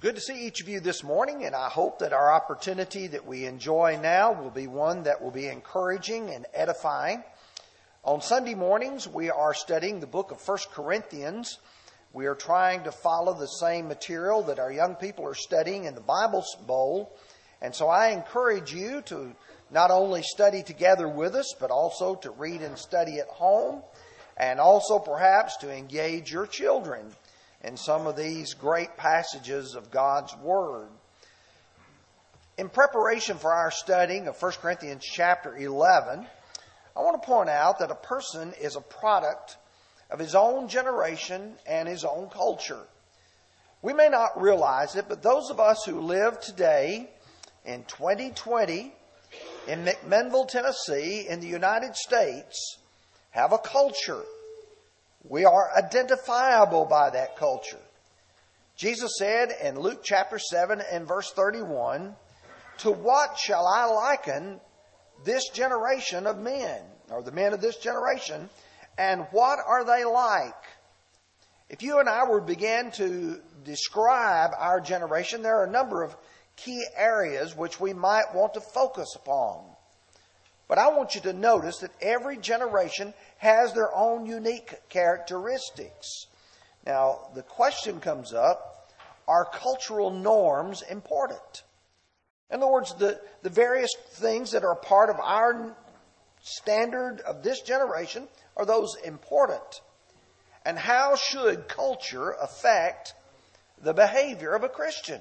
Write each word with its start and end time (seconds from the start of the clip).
Good 0.00 0.14
to 0.14 0.20
see 0.20 0.46
each 0.46 0.60
of 0.60 0.68
you 0.68 0.78
this 0.78 1.02
morning, 1.02 1.44
and 1.44 1.56
I 1.56 1.68
hope 1.68 1.98
that 1.98 2.12
our 2.12 2.32
opportunity 2.32 3.08
that 3.08 3.26
we 3.26 3.46
enjoy 3.46 3.98
now 4.00 4.30
will 4.30 4.52
be 4.52 4.68
one 4.68 5.02
that 5.02 5.20
will 5.20 5.32
be 5.32 5.48
encouraging 5.48 6.30
and 6.30 6.46
edifying. 6.54 7.24
On 8.04 8.20
Sunday 8.20 8.54
mornings, 8.54 9.08
we 9.08 9.28
are 9.28 9.52
studying 9.52 9.98
the 9.98 10.06
book 10.06 10.30
of 10.30 10.38
1 10.38 10.58
Corinthians. 10.70 11.58
We 12.12 12.26
are 12.26 12.36
trying 12.36 12.84
to 12.84 12.92
follow 12.92 13.34
the 13.34 13.48
same 13.48 13.88
material 13.88 14.42
that 14.44 14.60
our 14.60 14.70
young 14.70 14.94
people 14.94 15.26
are 15.26 15.34
studying 15.34 15.86
in 15.86 15.96
the 15.96 16.00
Bible 16.00 16.44
Bowl. 16.64 17.18
And 17.60 17.74
so 17.74 17.88
I 17.88 18.10
encourage 18.10 18.72
you 18.72 19.02
to 19.06 19.34
not 19.72 19.90
only 19.90 20.22
study 20.22 20.62
together 20.62 21.08
with 21.08 21.34
us, 21.34 21.56
but 21.58 21.72
also 21.72 22.14
to 22.14 22.30
read 22.30 22.62
and 22.62 22.78
study 22.78 23.18
at 23.18 23.26
home, 23.26 23.82
and 24.36 24.60
also 24.60 25.00
perhaps 25.00 25.56
to 25.56 25.76
engage 25.76 26.30
your 26.30 26.46
children 26.46 27.16
in 27.62 27.76
some 27.76 28.06
of 28.06 28.16
these 28.16 28.54
great 28.54 28.96
passages 28.96 29.74
of 29.74 29.90
God's 29.90 30.34
Word. 30.36 30.88
In 32.56 32.68
preparation 32.68 33.36
for 33.36 33.52
our 33.52 33.70
studying 33.70 34.26
of 34.28 34.40
1 34.40 34.52
Corinthians 34.60 35.04
chapter 35.04 35.56
11, 35.56 36.26
I 36.96 37.00
want 37.00 37.20
to 37.20 37.26
point 37.26 37.48
out 37.48 37.78
that 37.78 37.90
a 37.90 37.94
person 37.94 38.52
is 38.60 38.76
a 38.76 38.80
product 38.80 39.56
of 40.10 40.18
his 40.18 40.34
own 40.34 40.68
generation 40.68 41.54
and 41.66 41.88
his 41.88 42.04
own 42.04 42.28
culture. 42.30 42.82
We 43.82 43.92
may 43.92 44.08
not 44.08 44.40
realize 44.40 44.96
it, 44.96 45.06
but 45.08 45.22
those 45.22 45.50
of 45.50 45.60
us 45.60 45.84
who 45.84 46.00
live 46.00 46.40
today 46.40 47.10
in 47.64 47.84
2020 47.84 48.92
in 49.68 49.84
McMinnville, 49.84 50.48
Tennessee, 50.48 51.26
in 51.28 51.40
the 51.40 51.46
United 51.46 51.94
States, 51.94 52.78
have 53.30 53.52
a 53.52 53.58
culture 53.58 54.24
we 55.28 55.44
are 55.44 55.70
identifiable 55.76 56.86
by 56.86 57.10
that 57.10 57.36
culture. 57.36 57.80
Jesus 58.76 59.12
said 59.18 59.50
in 59.62 59.78
Luke 59.78 60.02
chapter 60.02 60.38
7 60.38 60.80
and 60.92 61.06
verse 61.06 61.32
31, 61.32 62.14
To 62.78 62.92
what 62.92 63.38
shall 63.38 63.66
I 63.66 63.86
liken 63.86 64.60
this 65.24 65.48
generation 65.48 66.26
of 66.26 66.38
men, 66.38 66.80
or 67.10 67.22
the 67.22 67.32
men 67.32 67.52
of 67.52 67.60
this 67.60 67.76
generation, 67.76 68.48
and 68.96 69.26
what 69.32 69.58
are 69.66 69.84
they 69.84 70.04
like? 70.04 70.54
If 71.68 71.82
you 71.82 71.98
and 71.98 72.08
I 72.08 72.24
were 72.28 72.40
to 72.40 72.46
begin 72.46 72.90
to 72.92 73.40
describe 73.64 74.50
our 74.56 74.80
generation, 74.80 75.42
there 75.42 75.58
are 75.58 75.66
a 75.66 75.70
number 75.70 76.02
of 76.02 76.16
key 76.56 76.82
areas 76.96 77.56
which 77.56 77.78
we 77.78 77.92
might 77.92 78.34
want 78.34 78.54
to 78.54 78.60
focus 78.60 79.14
upon. 79.14 79.64
But 80.68 80.78
I 80.78 80.88
want 80.88 81.14
you 81.14 81.20
to 81.22 81.32
notice 81.32 81.78
that 81.78 81.90
every 82.00 82.36
generation 82.36 83.14
has 83.38 83.72
their 83.72 83.94
own 83.94 84.26
unique 84.26 84.74
characteristics. 84.88 86.26
Now, 86.86 87.30
the 87.34 87.42
question 87.42 88.00
comes 88.00 88.32
up 88.32 88.74
are 89.26 89.44
cultural 89.44 90.10
norms 90.10 90.82
important? 90.82 91.62
In 92.50 92.62
other 92.62 92.72
words, 92.72 92.94
the, 92.94 93.20
the 93.42 93.50
various 93.50 93.90
things 94.12 94.52
that 94.52 94.64
are 94.64 94.74
part 94.74 95.10
of 95.10 95.16
our 95.20 95.76
standard 96.40 97.20
of 97.20 97.42
this 97.42 97.60
generation 97.60 98.26
are 98.56 98.64
those 98.64 98.96
important? 99.04 99.82
And 100.64 100.78
how 100.78 101.16
should 101.16 101.68
culture 101.68 102.30
affect 102.40 103.14
the 103.82 103.92
behavior 103.92 104.54
of 104.54 104.64
a 104.64 104.68
Christian? 104.68 105.20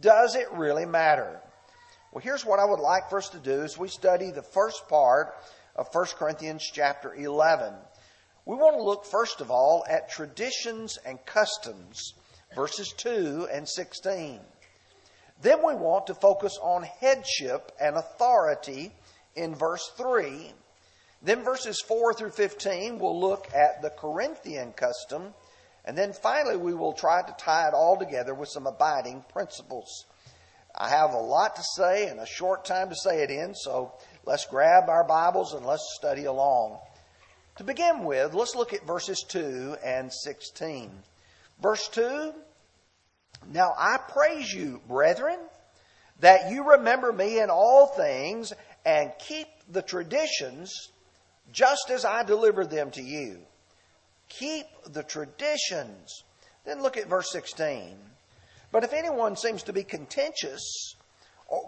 Does 0.00 0.36
it 0.36 0.52
really 0.52 0.84
matter? 0.84 1.40
Well, 2.12 2.22
here's 2.22 2.44
what 2.44 2.60
I 2.60 2.64
would 2.64 2.80
like 2.80 3.08
for 3.08 3.18
us 3.18 3.30
to 3.30 3.38
do 3.38 3.62
as 3.62 3.78
we 3.78 3.88
study 3.88 4.30
the 4.30 4.42
first 4.42 4.86
part 4.88 5.34
of 5.76 5.88
1 5.92 6.06
Corinthians 6.18 6.68
chapter 6.72 7.14
11. 7.14 7.74
We 8.46 8.56
want 8.56 8.76
to 8.76 8.82
look 8.82 9.04
first 9.04 9.40
of 9.40 9.50
all 9.50 9.84
at 9.88 10.10
traditions 10.10 10.98
and 11.04 11.24
customs, 11.24 12.14
verses 12.54 12.92
2 12.96 13.48
and 13.50 13.68
16. 13.68 14.40
Then 15.42 15.58
we 15.66 15.74
want 15.74 16.06
to 16.06 16.14
focus 16.14 16.58
on 16.62 16.84
headship 16.84 17.72
and 17.80 17.96
authority 17.96 18.92
in 19.34 19.54
verse 19.54 19.90
3. 19.96 20.52
Then 21.22 21.42
verses 21.42 21.82
4 21.88 22.14
through 22.14 22.30
15, 22.30 22.98
we'll 22.98 23.18
look 23.18 23.48
at 23.54 23.82
the 23.82 23.90
Corinthian 23.90 24.72
custom. 24.72 25.34
And 25.84 25.98
then 25.98 26.12
finally, 26.12 26.56
we 26.56 26.74
will 26.74 26.92
try 26.92 27.22
to 27.22 27.34
tie 27.38 27.68
it 27.68 27.74
all 27.74 27.96
together 27.96 28.34
with 28.34 28.48
some 28.48 28.66
abiding 28.66 29.24
principles. 29.32 30.06
I 30.76 30.88
have 30.88 31.12
a 31.12 31.18
lot 31.18 31.56
to 31.56 31.62
say 31.76 32.08
and 32.08 32.18
a 32.20 32.26
short 32.26 32.64
time 32.64 32.88
to 32.88 32.96
say 32.96 33.22
it 33.22 33.30
in, 33.30 33.54
so 33.54 33.92
let's 34.26 34.46
grab 34.46 34.88
our 34.88 35.04
Bibles 35.04 35.52
and 35.54 35.64
let's 35.66 35.94
study 35.96 36.24
along. 36.24 36.78
To 37.56 37.64
begin 37.64 38.04
with, 38.04 38.34
let's 38.34 38.54
look 38.54 38.72
at 38.72 38.86
verses 38.86 39.24
2 39.28 39.76
and 39.84 40.12
16. 40.12 40.90
Verse 41.62 41.88
2 41.88 42.32
Now 43.52 43.74
I 43.78 43.98
praise 43.98 44.52
you, 44.52 44.80
brethren, 44.88 45.38
that 46.20 46.50
you 46.50 46.70
remember 46.72 47.12
me 47.12 47.40
in 47.40 47.50
all 47.50 47.86
things 47.86 48.52
and 48.84 49.12
keep 49.18 49.46
the 49.68 49.82
traditions 49.82 50.90
just 51.52 51.90
as 51.90 52.04
I 52.04 52.24
delivered 52.24 52.70
them 52.70 52.90
to 52.92 53.02
you. 53.02 53.38
Keep 54.28 54.66
the 54.88 55.02
traditions. 55.02 56.24
Then 56.64 56.82
look 56.82 56.96
at 56.96 57.08
verse 57.08 57.30
16. 57.30 57.96
But 58.72 58.84
if 58.84 58.92
anyone 58.92 59.36
seems 59.36 59.62
to 59.64 59.72
be 59.72 59.84
contentious, 59.84 60.96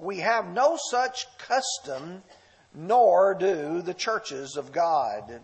we 0.00 0.18
have 0.18 0.48
no 0.48 0.76
such 0.90 1.26
custom, 1.38 2.22
nor 2.76 3.34
do 3.34 3.80
the 3.80 3.94
churches 3.94 4.56
of 4.56 4.70
God. 4.70 5.40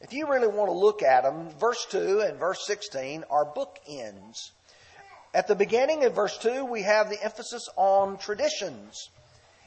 If 0.00 0.12
you 0.12 0.26
really 0.28 0.48
want 0.48 0.70
to 0.70 0.76
look 0.76 1.02
at 1.02 1.22
them, 1.22 1.50
verse 1.60 1.86
2 1.90 2.20
and 2.20 2.38
verse 2.38 2.66
16 2.66 3.24
are 3.30 3.44
bookends. 3.44 4.50
At 5.34 5.46
the 5.46 5.54
beginning 5.54 6.04
of 6.04 6.14
verse 6.14 6.38
2, 6.38 6.64
we 6.64 6.82
have 6.82 7.10
the 7.10 7.22
emphasis 7.22 7.68
on 7.76 8.16
traditions. 8.16 9.10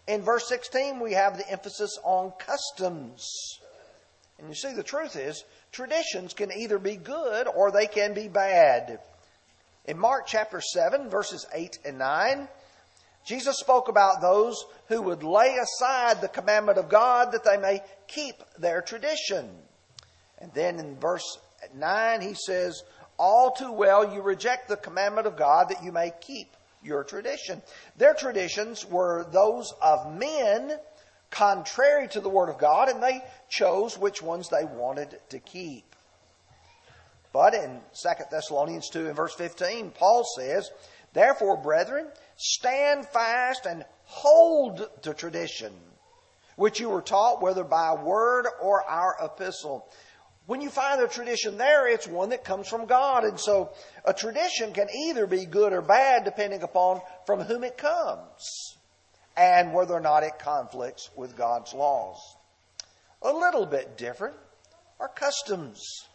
In 0.08 0.24
verse 0.24 0.48
16, 0.48 1.00
we 1.00 1.14
have 1.14 1.38
the 1.38 1.48
emphasis 1.50 2.00
on 2.04 2.34
customs. 2.40 3.60
And 4.40 4.50
you 4.50 4.56
see, 4.56 4.74
the 4.74 4.82
truth 4.82 5.16
is, 5.16 5.44
traditions 5.72 6.34
can 6.34 6.52
either 6.52 6.80
be 6.80 6.96
good 6.96 7.48
or 7.48 7.72
they 7.72 7.86
can 7.86 8.16
be 8.16 8.28
bad. 8.28 9.00
In 9.86 10.00
Mark 10.00 10.26
chapter 10.26 10.62
7, 10.62 11.10
verses 11.10 11.46
8 11.54 11.78
and 11.86 12.00
9, 12.00 12.48
Jesus 13.26 13.58
spoke 13.60 13.88
about 13.88 14.22
those 14.22 14.66
who 14.88 15.02
would 15.02 15.24
lay 15.24 15.56
aside 15.58 16.22
the 16.22 16.28
commandment 16.28 16.78
of 16.78 16.90
God 16.90 17.32
that 17.32 17.44
they 17.44 17.58
may 17.58 17.82
keep 18.08 18.36
their 18.58 18.82
tradition. 18.82 19.50
And 20.40 20.52
then 20.54 20.80
in 20.80 21.00
verse 21.00 21.38
9, 21.76 22.22
he 22.22 22.34
says, 22.34 22.84
All 23.18 23.52
too 23.52 23.72
well 23.72 24.14
you 24.14 24.22
reject 24.22 24.68
the 24.68 24.78
commandment 24.78 25.28
of 25.28 25.38
God 25.38 25.70
that 25.70 25.84
you 25.84 25.92
may 25.92 26.12
keep 26.20 26.48
your 26.84 27.04
tradition. 27.04 27.62
Their 27.98 28.16
traditions 28.16 28.86
were 28.86 29.26
those 29.32 29.72
of 29.82 30.16
men 30.16 30.80
contrary 31.30 32.08
to 32.10 32.20
the 32.20 32.30
Word 32.30 32.50
of 32.50 32.58
God, 32.58 32.90
and 32.90 33.02
they 33.02 33.24
chose 33.50 33.98
which 33.98 34.22
ones 34.22 34.50
they 34.50 34.66
wanted 34.66 35.20
to 35.30 35.40
keep. 35.40 35.86
But 37.34 37.54
in 37.54 37.80
2 38.02 38.10
Thessalonians 38.30 38.90
2 38.90 39.08
and 39.08 39.16
verse 39.16 39.34
15, 39.36 39.92
Paul 39.92 40.26
says, 40.38 40.70
Therefore, 41.14 41.58
brethren, 41.58 42.08
stand 42.38 43.08
fast 43.08 43.66
and 43.66 43.86
hold 44.06 44.88
to 45.04 45.14
tradition, 45.14 45.74
which 46.56 46.80
you 46.80 46.90
were 46.90 47.02
taught, 47.02 47.42
whether 47.42 47.64
by 47.64 47.94
word 47.96 48.48
or 48.62 48.84
our 48.84 49.16
epistle. 49.22 49.88
When 50.46 50.62
you 50.62 50.70
find 50.70 51.02
a 51.02 51.08
tradition 51.08 51.58
there, 51.58 51.88
it's 51.88 52.08
one 52.08 52.30
that 52.30 52.44
comes 52.44 52.68
from 52.68 52.86
God. 52.86 53.24
And 53.24 53.40
so 53.40 53.72
a 54.06 54.14
tradition 54.14 54.74
can 54.74 54.90
either 54.90 55.28
be 55.28 55.46
good 55.46 55.74
or 55.74 55.82
bad 55.82 56.24
depending 56.24 56.64
upon 56.64 57.02
from 57.26 57.42
whom 57.42 57.64
it 57.64 57.78
comes 57.78 58.78
and 59.38 59.74
whether 59.74 59.94
or 59.94 60.02
not 60.02 60.24
it 60.24 60.40
conflicts 60.40 61.10
with 61.16 61.38
God's 61.38 61.74
laws. 61.74 62.18
A 63.22 63.32
little 63.32 63.66
bit 63.66 63.98
different 63.98 64.36
are 65.00 65.08
customs. 65.08 66.08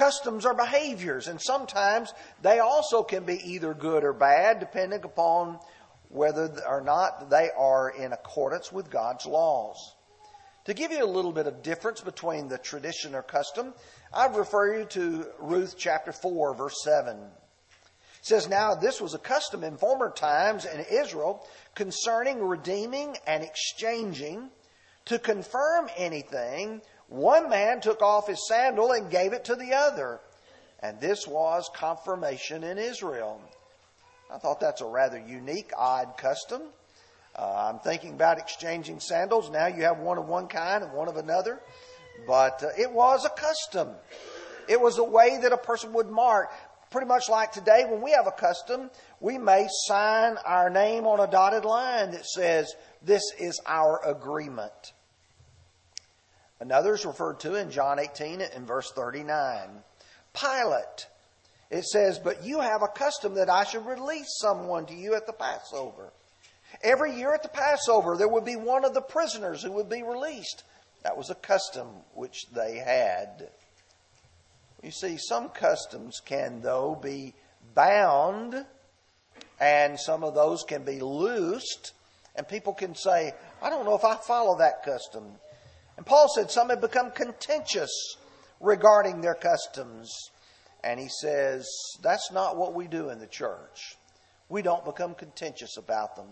Customs 0.00 0.46
are 0.46 0.54
behaviors, 0.54 1.28
and 1.28 1.38
sometimes 1.38 2.14
they 2.40 2.58
also 2.58 3.02
can 3.02 3.24
be 3.24 3.38
either 3.44 3.74
good 3.74 4.02
or 4.02 4.14
bad, 4.14 4.58
depending 4.58 5.04
upon 5.04 5.58
whether 6.08 6.50
or 6.66 6.80
not 6.80 7.28
they 7.28 7.50
are 7.54 7.90
in 7.90 8.14
accordance 8.14 8.72
with 8.72 8.90
God's 8.90 9.26
laws. 9.26 9.76
To 10.64 10.72
give 10.72 10.90
you 10.90 11.04
a 11.04 11.06
little 11.06 11.32
bit 11.32 11.46
of 11.46 11.62
difference 11.62 12.00
between 12.00 12.48
the 12.48 12.56
tradition 12.56 13.14
or 13.14 13.20
custom, 13.20 13.74
I'd 14.10 14.34
refer 14.34 14.78
you 14.78 14.86
to 14.86 15.26
Ruth 15.38 15.74
chapter 15.76 16.12
4, 16.12 16.54
verse 16.54 16.82
7. 16.82 17.18
It 17.18 17.22
says, 18.22 18.48
Now 18.48 18.74
this 18.74 19.02
was 19.02 19.12
a 19.12 19.18
custom 19.18 19.62
in 19.62 19.76
former 19.76 20.10
times 20.10 20.64
in 20.64 20.80
Israel 20.90 21.46
concerning 21.74 22.42
redeeming 22.42 23.18
and 23.26 23.44
exchanging 23.44 24.48
to 25.04 25.18
confirm 25.18 25.90
anything 25.94 26.80
one 27.10 27.50
man 27.50 27.80
took 27.80 28.02
off 28.02 28.28
his 28.28 28.46
sandal 28.46 28.92
and 28.92 29.10
gave 29.10 29.32
it 29.32 29.44
to 29.46 29.56
the 29.56 29.74
other. 29.74 30.20
And 30.78 30.98
this 31.00 31.26
was 31.26 31.68
confirmation 31.74 32.62
in 32.62 32.78
Israel. 32.78 33.42
I 34.32 34.38
thought 34.38 34.60
that's 34.60 34.80
a 34.80 34.86
rather 34.86 35.18
unique, 35.18 35.72
odd 35.76 36.16
custom. 36.16 36.62
Uh, 37.36 37.68
I'm 37.68 37.80
thinking 37.80 38.14
about 38.14 38.38
exchanging 38.38 39.00
sandals. 39.00 39.50
Now 39.50 39.66
you 39.66 39.82
have 39.82 39.98
one 39.98 40.18
of 40.18 40.26
one 40.26 40.46
kind 40.46 40.84
and 40.84 40.92
one 40.92 41.08
of 41.08 41.16
another. 41.16 41.60
But 42.28 42.62
uh, 42.62 42.68
it 42.78 42.90
was 42.92 43.24
a 43.24 43.30
custom. 43.30 43.88
It 44.68 44.80
was 44.80 44.98
a 44.98 45.04
way 45.04 45.36
that 45.42 45.52
a 45.52 45.56
person 45.56 45.92
would 45.94 46.08
mark. 46.08 46.50
Pretty 46.92 47.08
much 47.08 47.28
like 47.28 47.50
today, 47.50 47.86
when 47.88 48.02
we 48.02 48.12
have 48.12 48.28
a 48.28 48.32
custom, 48.32 48.88
we 49.18 49.36
may 49.36 49.66
sign 49.86 50.36
our 50.46 50.70
name 50.70 51.06
on 51.06 51.18
a 51.18 51.30
dotted 51.30 51.64
line 51.64 52.12
that 52.12 52.24
says, 52.24 52.72
This 53.02 53.22
is 53.36 53.60
our 53.66 54.00
agreement. 54.08 54.92
Another 56.60 56.94
is 56.94 57.06
referred 57.06 57.40
to 57.40 57.54
in 57.54 57.70
John 57.70 57.98
18 57.98 58.42
and 58.42 58.66
verse 58.66 58.92
39. 58.94 59.82
Pilate, 60.34 61.06
it 61.70 61.84
says, 61.84 62.18
But 62.18 62.44
you 62.44 62.60
have 62.60 62.82
a 62.82 62.88
custom 62.88 63.34
that 63.34 63.48
I 63.48 63.64
should 63.64 63.86
release 63.86 64.38
someone 64.40 64.86
to 64.86 64.94
you 64.94 65.14
at 65.14 65.26
the 65.26 65.32
Passover. 65.32 66.12
Every 66.82 67.16
year 67.16 67.34
at 67.34 67.42
the 67.42 67.48
Passover, 67.48 68.16
there 68.16 68.28
would 68.28 68.44
be 68.44 68.56
one 68.56 68.84
of 68.84 68.94
the 68.94 69.00
prisoners 69.00 69.62
who 69.62 69.72
would 69.72 69.88
be 69.88 70.02
released. 70.02 70.62
That 71.02 71.16
was 71.16 71.30
a 71.30 71.34
custom 71.34 71.88
which 72.14 72.46
they 72.52 72.76
had. 72.76 73.48
You 74.82 74.90
see, 74.90 75.16
some 75.16 75.48
customs 75.48 76.20
can, 76.24 76.60
though, 76.60 76.94
be 76.94 77.34
bound, 77.74 78.66
and 79.58 79.98
some 79.98 80.24
of 80.24 80.34
those 80.34 80.62
can 80.64 80.84
be 80.84 81.00
loosed, 81.00 81.92
and 82.36 82.46
people 82.46 82.72
can 82.74 82.94
say, 82.94 83.34
I 83.62 83.70
don't 83.70 83.84
know 83.84 83.94
if 83.94 84.04
I 84.04 84.16
follow 84.16 84.58
that 84.58 84.84
custom. 84.84 85.24
And 86.00 86.06
Paul 86.06 86.28
said 86.34 86.50
some 86.50 86.70
have 86.70 86.80
become 86.80 87.10
contentious 87.10 88.16
regarding 88.58 89.20
their 89.20 89.34
customs. 89.34 90.10
And 90.82 90.98
he 90.98 91.08
says, 91.10 91.68
that's 92.02 92.32
not 92.32 92.56
what 92.56 92.72
we 92.72 92.86
do 92.86 93.10
in 93.10 93.18
the 93.18 93.26
church. 93.26 93.98
We 94.48 94.62
don't 94.62 94.82
become 94.82 95.14
contentious 95.14 95.76
about 95.76 96.16
them. 96.16 96.28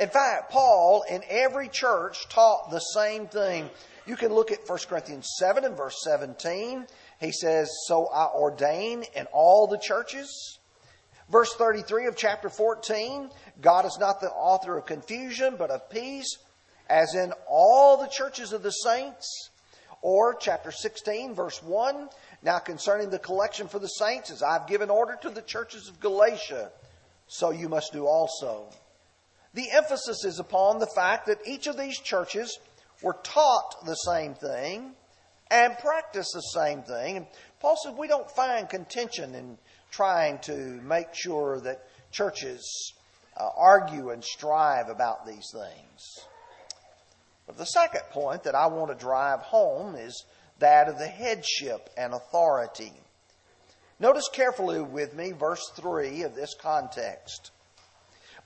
In 0.00 0.08
fact, 0.08 0.50
Paul 0.50 1.04
in 1.08 1.22
every 1.30 1.68
church 1.68 2.28
taught 2.28 2.72
the 2.72 2.80
same 2.80 3.28
thing. 3.28 3.70
You 4.04 4.16
can 4.16 4.34
look 4.34 4.50
at 4.50 4.68
1 4.68 4.78
Corinthians 4.88 5.28
7 5.38 5.64
and 5.64 5.76
verse 5.76 6.02
17. 6.02 6.84
He 7.20 7.30
says, 7.30 7.70
So 7.86 8.08
I 8.08 8.26
ordain 8.34 9.04
in 9.14 9.26
all 9.32 9.68
the 9.68 9.78
churches. 9.78 10.58
Verse 11.30 11.54
33 11.54 12.06
of 12.06 12.16
chapter 12.16 12.48
14 12.48 13.30
God 13.60 13.86
is 13.86 13.96
not 14.00 14.20
the 14.20 14.30
author 14.30 14.76
of 14.76 14.86
confusion, 14.86 15.54
but 15.56 15.70
of 15.70 15.88
peace, 15.88 16.36
as 16.88 17.14
in 17.14 17.32
all 17.48 17.96
the 17.96 18.08
churches 18.08 18.52
of 18.52 18.62
the 18.62 18.70
saints. 18.70 19.50
Or 20.00 20.34
chapter 20.34 20.70
16, 20.70 21.34
verse 21.34 21.62
1 21.62 22.08
Now 22.42 22.58
concerning 22.58 23.10
the 23.10 23.18
collection 23.18 23.66
for 23.68 23.78
the 23.78 23.88
saints, 23.88 24.30
as 24.30 24.42
I've 24.42 24.68
given 24.68 24.90
order 24.90 25.18
to 25.22 25.30
the 25.30 25.42
churches 25.42 25.88
of 25.88 26.00
Galatia, 26.00 26.70
so 27.26 27.50
you 27.50 27.68
must 27.68 27.92
do 27.92 28.06
also. 28.06 28.66
The 29.54 29.70
emphasis 29.72 30.24
is 30.24 30.38
upon 30.38 30.78
the 30.78 30.86
fact 30.86 31.26
that 31.26 31.46
each 31.46 31.66
of 31.66 31.76
these 31.76 31.98
churches 31.98 32.58
were 33.02 33.16
taught 33.22 33.84
the 33.86 33.94
same 33.94 34.34
thing 34.34 34.92
and 35.50 35.76
practiced 35.78 36.32
the 36.34 36.40
same 36.40 36.82
thing. 36.82 37.16
And 37.16 37.26
Paul 37.60 37.76
said 37.82 37.96
we 37.96 38.08
don't 38.08 38.30
find 38.30 38.68
contention 38.68 39.34
in 39.34 39.58
trying 39.90 40.38
to 40.40 40.52
make 40.82 41.08
sure 41.12 41.60
that 41.60 41.88
churches 42.12 42.92
uh, 43.36 43.48
argue 43.56 44.10
and 44.10 44.22
strive 44.22 44.88
about 44.88 45.26
these 45.26 45.50
things. 45.52 46.26
But 47.48 47.56
the 47.56 47.64
second 47.64 48.02
point 48.10 48.44
that 48.44 48.54
I 48.54 48.66
want 48.66 48.90
to 48.90 48.94
drive 48.94 49.40
home 49.40 49.96
is 49.96 50.24
that 50.58 50.88
of 50.88 50.98
the 50.98 51.08
headship 51.08 51.88
and 51.96 52.12
authority. 52.12 52.92
Notice 53.98 54.28
carefully 54.32 54.82
with 54.82 55.14
me 55.14 55.32
verse 55.32 55.66
3 55.74 56.22
of 56.22 56.34
this 56.34 56.54
context. 56.54 57.50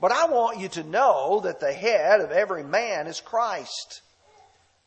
But 0.01 0.13
I 0.13 0.27
want 0.27 0.61
you 0.61 0.69
to 0.71 0.85
know 0.85 1.41
that 1.41 1.59
the 1.59 1.73
head 1.73 2.21
of 2.21 2.31
every 2.31 2.63
man 2.63 3.09
is 3.09 3.21
Christ. 3.21 4.03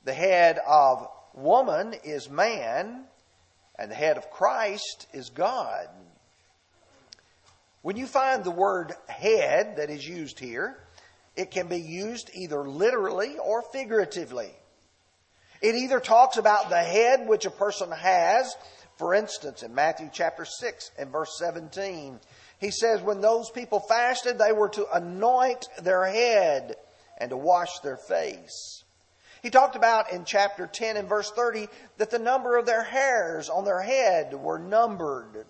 The 0.05 0.13
head 0.13 0.59
of 0.65 1.07
woman 1.33 1.93
is 2.05 2.29
man, 2.29 3.03
and 3.77 3.91
the 3.91 3.95
head 3.95 4.17
of 4.17 4.31
Christ 4.31 5.07
is 5.13 5.29
God. 5.29 5.89
When 7.81 7.97
you 7.97 8.07
find 8.07 8.43
the 8.43 8.51
word 8.51 8.93
head 9.07 9.75
that 9.75 9.89
is 9.89 10.07
used 10.07 10.39
here, 10.39 10.84
it 11.35 11.51
can 11.51 11.67
be 11.67 11.79
used 11.79 12.31
either 12.33 12.67
literally 12.67 13.37
or 13.37 13.61
figuratively. 13.61 14.51
It 15.61 15.75
either 15.75 15.99
talks 15.99 16.37
about 16.37 16.69
the 16.69 16.81
head 16.81 17.27
which 17.27 17.45
a 17.45 17.51
person 17.51 17.91
has. 17.91 18.55
For 18.97 19.13
instance, 19.13 19.63
in 19.63 19.75
Matthew 19.75 20.09
chapter 20.11 20.45
6 20.45 20.91
and 20.97 21.11
verse 21.11 21.37
17, 21.37 22.19
he 22.59 22.71
says, 22.71 23.01
When 23.01 23.21
those 23.21 23.49
people 23.49 23.79
fasted, 23.79 24.37
they 24.37 24.53
were 24.53 24.69
to 24.69 24.87
anoint 24.93 25.67
their 25.81 26.05
head 26.05 26.75
and 27.17 27.29
to 27.29 27.37
wash 27.37 27.79
their 27.79 27.97
face. 27.97 28.83
He 29.41 29.49
talked 29.49 29.75
about 29.75 30.11
in 30.11 30.25
chapter 30.25 30.65
10 30.65 30.97
and 30.97 31.09
verse 31.09 31.29
30 31.31 31.67
that 31.97 32.09
the 32.09 32.19
number 32.19 32.57
of 32.57 32.65
their 32.65 32.83
hairs 32.83 33.49
on 33.49 33.65
their 33.65 33.81
head 33.81 34.33
were 34.33 34.57
numbered. 34.57 35.45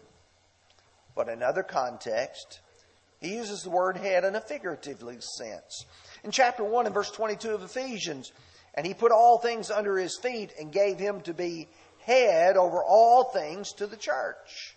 But 1.16 1.30
in 1.30 1.42
other 1.42 1.64
context, 1.64 2.60
he 3.26 3.36
uses 3.36 3.64
the 3.64 3.70
word 3.70 3.98
head 3.98 4.24
in 4.24 4.36
a 4.36 4.42
figurative 4.42 5.24
sense. 5.24 5.86
In 6.24 6.32
chapter 6.32 6.64
1 6.64 6.86
and 6.86 6.94
verse 6.94 7.12
22 7.12 7.52
of 7.52 7.64
Ephesians, 7.64 8.32
and 8.74 8.86
he 8.86 8.94
put 8.94 9.12
all 9.12 9.40
things 9.40 9.72
under 9.72 9.98
his 9.98 10.18
feet 10.22 10.52
and 10.60 10.72
gave 10.72 11.00
him 11.00 11.22
to 11.22 11.34
be 11.34 11.68
head 12.00 12.58
over 12.58 12.84
all 12.84 13.26
things 13.26 13.74
to 13.74 13.88
the 13.88 13.98
church. 13.98 14.76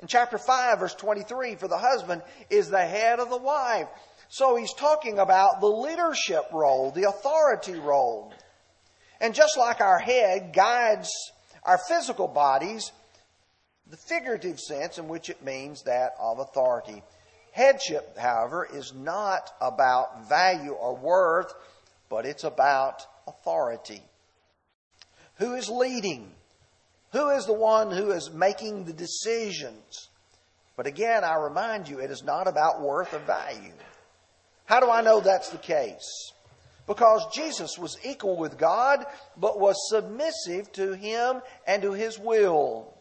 In 0.00 0.08
chapter 0.08 0.38
5, 0.38 0.78
verse 0.78 0.94
23, 0.94 1.54
for 1.54 1.68
the 1.68 1.78
husband 1.78 2.22
is 2.50 2.68
the 2.68 2.84
head 2.84 3.18
of 3.18 3.30
the 3.30 3.38
wife. 3.38 3.88
So 4.28 4.56
he's 4.56 4.74
talking 4.74 5.18
about 5.18 5.60
the 5.60 5.68
leadership 5.68 6.44
role, 6.52 6.90
the 6.90 7.08
authority 7.08 7.78
role. 7.78 8.32
And 9.20 9.34
just 9.34 9.56
like 9.56 9.80
our 9.80 9.98
head 9.98 10.52
guides 10.52 11.10
our 11.62 11.78
physical 11.78 12.28
bodies, 12.28 12.92
the 13.88 13.96
figurative 13.96 14.58
sense 14.60 14.98
in 14.98 15.08
which 15.08 15.30
it 15.30 15.44
means 15.44 15.82
that 15.82 16.12
of 16.20 16.38
authority. 16.38 17.02
Headship, 17.56 18.18
however, 18.18 18.68
is 18.70 18.92
not 18.92 19.50
about 19.62 20.28
value 20.28 20.72
or 20.72 20.94
worth, 20.94 21.54
but 22.10 22.26
it's 22.26 22.44
about 22.44 23.06
authority. 23.26 24.02
Who 25.36 25.54
is 25.54 25.70
leading? 25.70 26.30
Who 27.12 27.30
is 27.30 27.46
the 27.46 27.54
one 27.54 27.90
who 27.90 28.10
is 28.10 28.30
making 28.30 28.84
the 28.84 28.92
decisions? 28.92 30.10
But 30.76 30.86
again, 30.86 31.24
I 31.24 31.36
remind 31.36 31.88
you, 31.88 31.98
it 31.98 32.10
is 32.10 32.22
not 32.22 32.46
about 32.46 32.82
worth 32.82 33.14
or 33.14 33.20
value. 33.20 33.72
How 34.66 34.78
do 34.78 34.90
I 34.90 35.00
know 35.00 35.20
that's 35.20 35.48
the 35.48 35.56
case? 35.56 36.32
Because 36.86 37.24
Jesus 37.32 37.78
was 37.78 37.96
equal 38.04 38.36
with 38.36 38.58
God, 38.58 39.06
but 39.34 39.58
was 39.58 39.76
submissive 39.88 40.70
to 40.72 40.92
Him 40.92 41.40
and 41.66 41.80
to 41.80 41.92
His 41.92 42.18
will. 42.18 42.92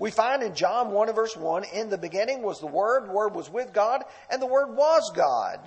We 0.00 0.10
find 0.10 0.42
in 0.42 0.54
John 0.54 0.92
1 0.92 1.12
verse 1.12 1.36
1, 1.36 1.64
in 1.74 1.90
the 1.90 1.98
beginning 1.98 2.42
was 2.42 2.58
the 2.58 2.66
Word, 2.66 3.06
the 3.06 3.12
Word 3.12 3.34
was 3.34 3.50
with 3.50 3.74
God, 3.74 4.02
and 4.30 4.40
the 4.40 4.46
Word 4.46 4.74
was 4.74 5.12
God. 5.14 5.60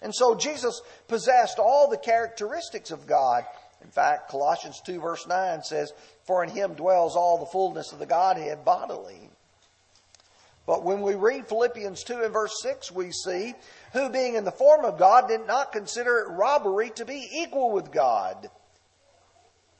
And 0.00 0.14
so 0.14 0.36
Jesus 0.36 0.80
possessed 1.08 1.58
all 1.58 1.90
the 1.90 1.98
characteristics 1.98 2.92
of 2.92 3.08
God. 3.08 3.44
In 3.82 3.90
fact, 3.90 4.30
Colossians 4.30 4.80
2 4.86 5.00
verse 5.00 5.26
9 5.26 5.64
says, 5.64 5.92
For 6.28 6.44
in 6.44 6.50
him 6.50 6.74
dwells 6.74 7.16
all 7.16 7.38
the 7.38 7.50
fullness 7.50 7.90
of 7.90 7.98
the 7.98 8.06
Godhead 8.06 8.64
bodily. 8.64 9.30
But 10.64 10.84
when 10.84 11.00
we 11.00 11.16
read 11.16 11.48
Philippians 11.48 12.04
2 12.04 12.22
and 12.22 12.32
verse 12.32 12.54
6, 12.62 12.92
we 12.92 13.10
see, 13.10 13.54
who 13.92 14.10
being 14.10 14.36
in 14.36 14.44
the 14.44 14.52
form 14.52 14.84
of 14.84 14.96
God 14.96 15.26
did 15.26 15.44
not 15.48 15.72
consider 15.72 16.20
it 16.20 16.30
robbery 16.30 16.90
to 16.90 17.04
be 17.04 17.28
equal 17.32 17.72
with 17.72 17.90
God. 17.90 18.48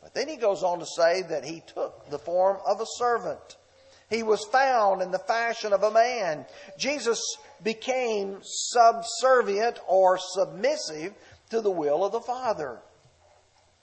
But 0.03 0.13
then 0.13 0.27
he 0.27 0.37
goes 0.37 0.65
on 0.65 0.81
to 0.81 0.87
say 0.87 1.23
that 1.23 1.45
he 1.45 1.63
took 1.73 2.11
the 2.11 2.19
form 2.19 2.57
of 2.67 2.81
a 2.81 2.87
servant. 2.97 3.59
He 4.11 4.25
was 4.25 4.45
found 4.47 5.03
in 5.03 5.13
the 5.13 5.21
fashion 5.21 5.73
of 5.73 5.85
a 5.85 5.91
man. 5.91 6.45
Jesus 6.77 7.23
became 7.63 8.39
subservient 8.43 9.79
or 9.87 10.19
submissive 10.19 11.15
to 11.51 11.61
the 11.61 11.71
will 11.71 12.05
of 12.05 12.11
the 12.13 12.21
Father. 12.21 12.81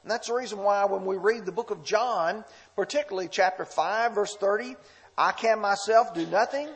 And 0.04 0.12
that's 0.12 0.28
the 0.28 0.34
reason 0.34 0.60
why 0.60 0.86
when 0.86 1.06
we 1.06 1.16
read 1.16 1.46
the 1.46 1.52
book 1.52 1.72
of 1.72 1.84
John, 1.84 2.44
particularly 2.76 3.30
chapter 3.32 3.64
5, 3.64 4.14
verse 4.14 4.36
30, 4.36 4.76
I 5.18 5.32
can 5.32 5.60
myself 5.60 6.14
do 6.14 6.26
nothing. 6.28 6.70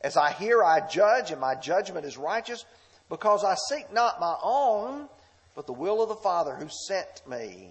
As 0.00 0.16
I 0.16 0.32
hear, 0.32 0.62
I 0.62 0.86
judge, 0.86 1.30
and 1.30 1.40
my 1.40 1.54
judgment 1.54 2.06
is 2.06 2.16
righteous, 2.16 2.64
because 3.08 3.44
I 3.44 3.54
seek 3.68 3.92
not 3.92 4.20
my 4.20 4.36
own, 4.42 5.08
but 5.54 5.66
the 5.66 5.72
will 5.72 6.02
of 6.02 6.08
the 6.08 6.16
Father 6.16 6.54
who 6.54 6.68
sent 6.68 7.22
me. 7.28 7.70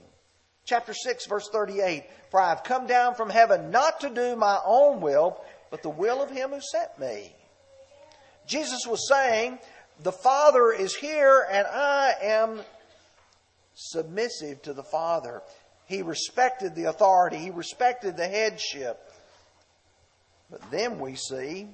Chapter 0.65 0.93
6, 0.95 1.27
verse 1.27 1.47
38 1.51 2.03
For 2.31 2.39
I 2.39 2.49
have 2.49 2.63
come 2.63 2.87
down 2.87 3.13
from 3.15 3.29
heaven 3.29 3.69
not 3.71 4.01
to 4.01 4.09
do 4.09 4.35
my 4.35 4.59
own 4.65 4.99
will, 4.99 5.39
but 5.69 5.83
the 5.83 5.89
will 5.89 6.21
of 6.21 6.31
him 6.31 6.49
who 6.49 6.59
sent 6.59 6.99
me. 6.99 7.35
Jesus 8.47 8.85
was 8.87 9.07
saying, 9.07 9.59
The 10.01 10.11
Father 10.11 10.71
is 10.71 10.95
here, 10.95 11.45
and 11.51 11.67
I 11.67 12.13
am 12.21 12.61
submissive 13.75 14.61
to 14.63 14.73
the 14.73 14.83
Father. 14.83 15.41
He 15.85 16.01
respected 16.01 16.73
the 16.73 16.85
authority, 16.85 17.37
he 17.37 17.51
respected 17.51 18.17
the 18.17 18.27
headship. 18.27 18.99
But 20.49 20.71
then 20.71 20.99
we 20.99 21.15
see 21.15 21.67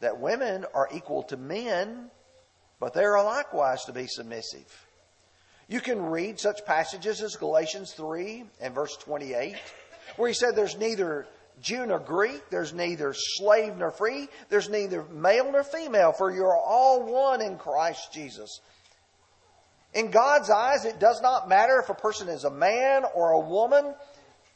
that 0.00 0.20
women 0.20 0.64
are 0.74 0.88
equal 0.92 1.22
to 1.24 1.36
men, 1.36 2.10
but 2.78 2.94
they 2.94 3.04
are 3.04 3.22
likewise 3.24 3.84
to 3.84 3.92
be 3.92 4.06
submissive. 4.06 4.86
You 5.68 5.80
can 5.80 6.02
read 6.06 6.38
such 6.38 6.64
passages 6.64 7.22
as 7.22 7.36
Galatians 7.36 7.92
3 7.92 8.44
and 8.60 8.74
verse 8.74 8.96
28, 8.96 9.56
where 10.16 10.28
he 10.28 10.34
said 10.34 10.54
there's 10.54 10.76
neither 10.76 11.26
Jew 11.60 11.86
nor 11.86 11.98
Greek. 11.98 12.50
There's 12.50 12.72
neither 12.72 13.14
slave 13.14 13.76
nor 13.76 13.90
free. 13.90 14.28
There's 14.48 14.68
neither 14.68 15.04
male 15.04 15.50
nor 15.50 15.64
female, 15.64 16.12
for 16.12 16.32
you're 16.32 16.56
all 16.56 17.02
one 17.04 17.40
in 17.40 17.56
Christ 17.56 18.12
Jesus. 18.12 18.60
In 19.94 20.10
God's 20.10 20.50
eyes, 20.50 20.84
it 20.84 20.98
does 20.98 21.20
not 21.20 21.48
matter 21.48 21.78
if 21.80 21.90
a 21.90 21.94
person 21.94 22.28
is 22.28 22.44
a 22.44 22.50
man 22.50 23.04
or 23.14 23.32
a 23.32 23.40
woman. 23.40 23.94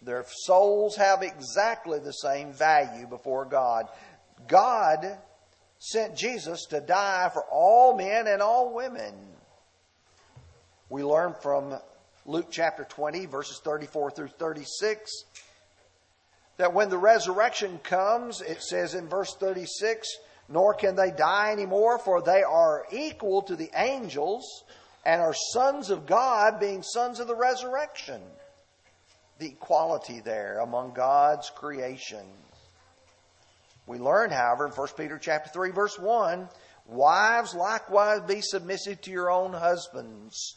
Their 0.02 0.24
souls 0.28 0.96
have 0.96 1.22
exactly 1.22 1.98
the 1.98 2.12
same 2.12 2.52
value 2.52 3.06
before 3.06 3.44
God. 3.44 3.88
God 4.48 5.18
sent 5.78 6.16
Jesus 6.16 6.64
to 6.66 6.80
die 6.80 7.30
for 7.32 7.44
all 7.50 7.96
men 7.96 8.26
and 8.26 8.40
all 8.40 8.74
women. 8.74 9.14
We 10.88 11.02
learn 11.02 11.34
from 11.42 11.76
Luke 12.26 12.46
chapter 12.50 12.84
20, 12.84 13.26
verses 13.26 13.60
34 13.64 14.12
through 14.12 14.28
36, 14.28 15.24
that 16.58 16.72
when 16.72 16.90
the 16.90 16.98
resurrection 16.98 17.80
comes, 17.82 18.40
it 18.40 18.62
says 18.62 18.94
in 18.94 19.08
verse 19.08 19.34
36, 19.34 20.08
nor 20.48 20.74
can 20.74 20.94
they 20.94 21.10
die 21.10 21.50
anymore, 21.50 21.98
for 21.98 22.22
they 22.22 22.44
are 22.44 22.86
equal 22.92 23.42
to 23.42 23.56
the 23.56 23.70
angels 23.74 24.64
and 25.04 25.20
are 25.20 25.34
sons 25.52 25.90
of 25.90 26.06
God, 26.06 26.60
being 26.60 26.82
sons 26.82 27.18
of 27.18 27.26
the 27.26 27.34
resurrection. 27.34 28.20
The 29.38 29.48
equality 29.48 30.20
there 30.20 30.60
among 30.60 30.94
God's 30.94 31.50
creation. 31.50 32.26
We 33.86 33.98
learn, 33.98 34.30
however, 34.30 34.66
in 34.66 34.72
1 34.72 34.88
Peter 34.96 35.18
chapter 35.18 35.50
3, 35.50 35.70
verse 35.70 35.98
1, 35.98 36.48
wives 36.86 37.54
likewise 37.54 38.20
be 38.22 38.40
submissive 38.40 39.00
to 39.02 39.10
your 39.10 39.30
own 39.30 39.52
husbands. 39.52 40.56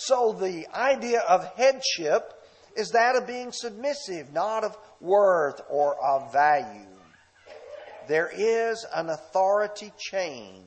So 0.00 0.32
the 0.32 0.66
idea 0.74 1.20
of 1.20 1.44
headship 1.56 2.32
is 2.74 2.88
that 2.90 3.16
of 3.16 3.26
being 3.26 3.52
submissive, 3.52 4.32
not 4.32 4.64
of 4.64 4.74
worth 4.98 5.60
or 5.68 5.94
of 6.02 6.32
value. 6.32 6.86
There 8.08 8.30
is 8.34 8.86
an 8.94 9.10
authority 9.10 9.92
chain 9.98 10.64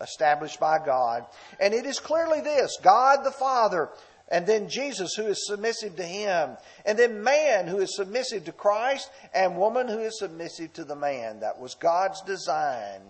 established 0.00 0.58
by 0.58 0.78
God. 0.84 1.26
And 1.60 1.74
it 1.74 1.84
is 1.84 2.00
clearly 2.00 2.40
this 2.40 2.78
God 2.82 3.24
the 3.24 3.30
Father, 3.30 3.90
and 4.30 4.46
then 4.46 4.70
Jesus 4.70 5.12
who 5.14 5.26
is 5.26 5.46
submissive 5.46 5.96
to 5.96 6.04
Him, 6.04 6.56
and 6.86 6.98
then 6.98 7.22
man 7.22 7.66
who 7.66 7.78
is 7.78 7.94
submissive 7.94 8.46
to 8.46 8.52
Christ, 8.52 9.10
and 9.34 9.58
woman 9.58 9.86
who 9.86 9.98
is 9.98 10.18
submissive 10.18 10.72
to 10.72 10.84
the 10.84 10.96
man. 10.96 11.40
That 11.40 11.60
was 11.60 11.74
God's 11.74 12.22
design. 12.22 13.02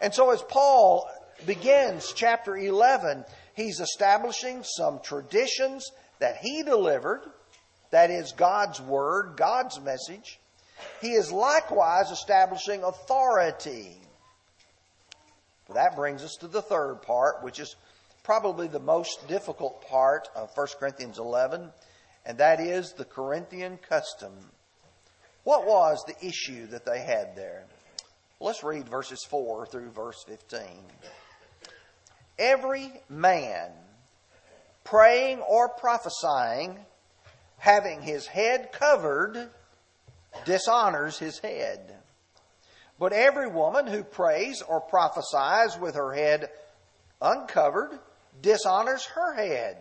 And 0.00 0.14
so 0.14 0.30
as 0.30 0.42
Paul 0.42 1.10
begins 1.44 2.12
chapter 2.14 2.56
11, 2.56 3.24
he's 3.54 3.80
establishing 3.80 4.62
some 4.64 5.00
traditions 5.02 5.90
that 6.18 6.38
he 6.38 6.62
delivered. 6.62 7.22
That 7.90 8.10
is 8.10 8.32
God's 8.32 8.80
word, 8.80 9.34
God's 9.36 9.80
message. 9.80 10.38
He 11.00 11.12
is 11.12 11.32
likewise 11.32 12.10
establishing 12.10 12.82
authority 12.82 14.00
that 15.74 15.96
brings 15.96 16.22
us 16.22 16.36
to 16.40 16.48
the 16.48 16.62
third 16.62 17.02
part, 17.02 17.42
which 17.42 17.60
is 17.60 17.76
probably 18.22 18.68
the 18.68 18.80
most 18.80 19.26
difficult 19.28 19.86
part 19.86 20.28
of 20.34 20.50
1 20.54 20.66
Corinthians 20.78 21.18
11, 21.18 21.70
and 22.26 22.38
that 22.38 22.60
is 22.60 22.92
the 22.92 23.04
Corinthian 23.04 23.78
custom. 23.88 24.32
What 25.44 25.66
was 25.66 26.04
the 26.06 26.26
issue 26.26 26.66
that 26.68 26.84
they 26.84 27.00
had 27.00 27.34
there? 27.36 27.64
Let's 28.40 28.62
read 28.62 28.88
verses 28.88 29.24
4 29.28 29.66
through 29.66 29.90
verse 29.90 30.22
15. 30.26 30.60
Every 32.40 32.90
man 33.08 33.70
praying 34.82 35.40
or 35.40 35.68
prophesying, 35.68 36.78
having 37.58 38.00
his 38.00 38.26
head 38.26 38.72
covered, 38.72 39.50
dishonors 40.44 41.18
his 41.18 41.38
head. 41.38 41.94
But 42.98 43.12
every 43.12 43.48
woman 43.48 43.86
who 43.86 44.02
prays 44.02 44.62
or 44.62 44.80
prophesies 44.80 45.78
with 45.78 45.94
her 45.94 46.12
head 46.12 46.48
uncovered 47.20 47.98
dishonors 48.40 49.04
her 49.04 49.34
head. 49.34 49.76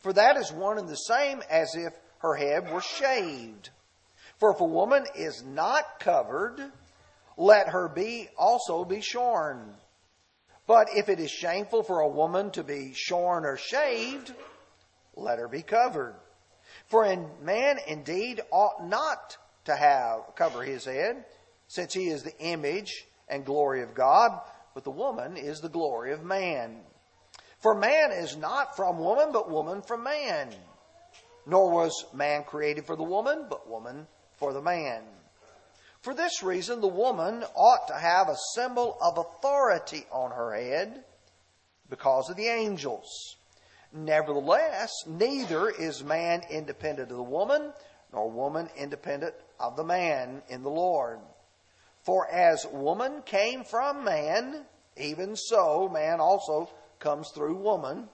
For 0.00 0.12
that 0.12 0.36
is 0.36 0.52
one 0.52 0.78
and 0.78 0.88
the 0.88 0.96
same 0.96 1.42
as 1.48 1.74
if 1.74 1.92
her 2.18 2.34
head 2.34 2.72
were 2.72 2.80
shaved. 2.80 3.70
For 4.38 4.50
if 4.50 4.60
a 4.60 4.64
woman 4.64 5.06
is 5.14 5.44
not 5.44 6.00
covered, 6.00 6.60
let 7.36 7.68
her 7.68 7.88
be 7.88 8.28
also 8.36 8.84
be 8.84 9.00
shorn. 9.00 9.74
But 10.66 10.88
if 10.96 11.08
it 11.08 11.20
is 11.20 11.30
shameful 11.30 11.82
for 11.82 12.00
a 12.00 12.08
woman 12.08 12.50
to 12.52 12.64
be 12.64 12.92
shorn 12.94 13.44
or 13.44 13.56
shaved, 13.56 14.32
let 15.14 15.38
her 15.38 15.48
be 15.48 15.62
covered. 15.62 16.14
For 16.86 17.04
a 17.04 17.16
man 17.42 17.78
indeed 17.86 18.40
ought 18.50 18.86
not 18.86 19.36
to 19.66 19.76
have 19.76 20.34
cover 20.36 20.62
his 20.62 20.84
head, 20.84 21.24
since 21.68 21.92
he 21.92 22.08
is 22.08 22.22
the 22.22 22.38
image 22.38 23.06
and 23.28 23.44
glory 23.44 23.82
of 23.82 23.94
God, 23.94 24.40
but 24.74 24.84
the 24.84 24.90
woman 24.90 25.36
is 25.36 25.60
the 25.60 25.68
glory 25.68 26.12
of 26.12 26.24
man. 26.24 26.80
For 27.58 27.74
man 27.74 28.12
is 28.12 28.36
not 28.36 28.76
from 28.76 28.98
woman, 28.98 29.32
but 29.32 29.50
woman 29.50 29.82
from 29.82 30.04
man. 30.04 30.50
Nor 31.46 31.70
was 31.70 32.04
man 32.12 32.44
created 32.44 32.86
for 32.86 32.96
the 32.96 33.02
woman, 33.02 33.46
but 33.48 33.68
woman 33.68 34.06
for 34.36 34.52
the 34.52 34.62
man. 34.62 35.02
For 36.04 36.12
this 36.12 36.42
reason, 36.42 36.82
the 36.82 36.86
woman 36.86 37.44
ought 37.54 37.88
to 37.88 37.94
have 37.94 38.28
a 38.28 38.36
symbol 38.54 38.98
of 39.00 39.16
authority 39.16 40.04
on 40.12 40.32
her 40.32 40.54
head 40.54 41.02
because 41.88 42.28
of 42.28 42.36
the 42.36 42.46
angels. 42.46 43.36
Nevertheless, 43.90 44.90
neither 45.06 45.70
is 45.70 46.04
man 46.04 46.42
independent 46.50 47.10
of 47.10 47.16
the 47.16 47.22
woman, 47.22 47.72
nor 48.12 48.30
woman 48.30 48.68
independent 48.76 49.34
of 49.58 49.76
the 49.76 49.84
man 49.84 50.42
in 50.50 50.62
the 50.62 50.68
Lord. 50.68 51.20
For 52.02 52.30
as 52.30 52.66
woman 52.70 53.22
came 53.22 53.64
from 53.64 54.04
man, 54.04 54.66
even 54.98 55.34
so 55.36 55.88
man 55.88 56.20
also 56.20 56.68
comes 56.98 57.30
through 57.30 57.56
woman. 57.56 58.10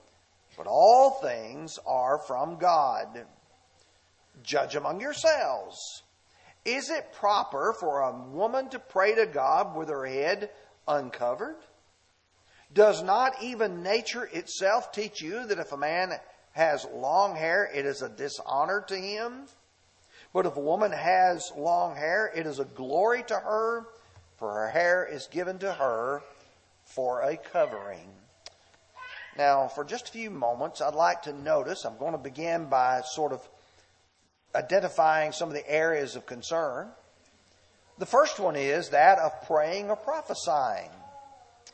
But 0.56 0.68
all 0.68 1.18
things 1.20 1.76
are 1.84 2.20
from 2.28 2.56
God. 2.56 3.26
Judge 4.44 4.76
among 4.76 5.00
yourselves. 5.00 6.04
Is 6.64 6.90
it 6.90 7.12
proper 7.12 7.74
for 7.78 8.00
a 8.00 8.12
woman 8.12 8.68
to 8.70 8.78
pray 8.78 9.14
to 9.14 9.26
God 9.26 9.74
with 9.74 9.88
her 9.88 10.06
head 10.06 10.50
uncovered? 10.86 11.56
Does 12.72 13.02
not 13.02 13.42
even 13.42 13.82
nature 13.82 14.24
itself 14.24 14.92
teach 14.92 15.20
you 15.20 15.46
that 15.46 15.58
if 15.58 15.72
a 15.72 15.76
man 15.76 16.12
has 16.52 16.86
long 16.92 17.34
hair, 17.34 17.70
it 17.74 17.86
is 17.86 18.02
a 18.02 18.08
dishonor 18.08 18.84
to 18.88 18.96
him? 18.96 19.46
But 20.32 20.46
if 20.46 20.56
a 20.56 20.60
woman 20.60 20.92
has 20.92 21.50
long 21.56 21.96
hair, 21.96 22.30
it 22.34 22.46
is 22.46 22.60
a 22.60 22.64
glory 22.64 23.24
to 23.24 23.34
her, 23.34 23.86
for 24.36 24.52
her 24.52 24.68
hair 24.68 25.04
is 25.04 25.26
given 25.26 25.58
to 25.58 25.72
her 25.72 26.22
for 26.84 27.22
a 27.22 27.36
covering. 27.36 28.08
Now, 29.36 29.68
for 29.68 29.84
just 29.84 30.08
a 30.08 30.12
few 30.12 30.30
moments, 30.30 30.80
I'd 30.80 30.94
like 30.94 31.22
to 31.22 31.32
notice, 31.32 31.84
I'm 31.84 31.98
going 31.98 32.12
to 32.12 32.18
begin 32.18 32.66
by 32.66 33.00
sort 33.04 33.32
of 33.32 33.48
identifying 34.54 35.32
some 35.32 35.48
of 35.48 35.54
the 35.54 35.68
areas 35.70 36.16
of 36.16 36.26
concern. 36.26 36.88
The 37.98 38.06
first 38.06 38.38
one 38.40 38.56
is 38.56 38.90
that 38.90 39.18
of 39.18 39.46
praying 39.46 39.90
or 39.90 39.96
prophesying. 39.96 40.90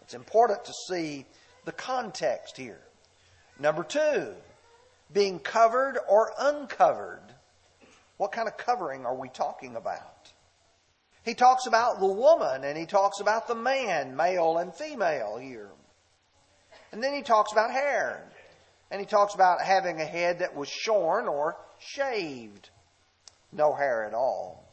It's 0.02 0.14
important 0.14 0.64
to 0.64 0.72
see 0.88 1.26
the 1.64 1.72
context 1.72 2.56
here. 2.56 2.80
Number 3.58 3.82
two, 3.82 4.32
being 5.12 5.38
covered 5.38 5.98
or 6.08 6.32
uncovered. 6.38 7.22
What 8.16 8.32
kind 8.32 8.48
of 8.48 8.56
covering 8.56 9.04
are 9.06 9.14
we 9.14 9.28
talking 9.28 9.76
about? 9.76 10.32
He 11.24 11.34
talks 11.34 11.66
about 11.66 11.98
the 11.98 12.06
woman 12.06 12.64
and 12.64 12.78
he 12.78 12.86
talks 12.86 13.20
about 13.20 13.48
the 13.48 13.54
man, 13.54 14.16
male 14.16 14.58
and 14.58 14.74
female 14.74 15.38
here. 15.38 15.70
And 16.92 17.02
then 17.02 17.14
he 17.14 17.22
talks 17.22 17.52
about 17.52 17.72
hair. 17.72 18.24
And 18.90 19.00
he 19.00 19.06
talks 19.06 19.34
about 19.34 19.60
having 19.60 20.00
a 20.00 20.04
head 20.04 20.38
that 20.38 20.54
was 20.54 20.68
shorn 20.68 21.26
or 21.26 21.56
shaved. 21.78 22.70
No 23.52 23.74
hair 23.74 24.04
at 24.04 24.14
all. 24.14 24.64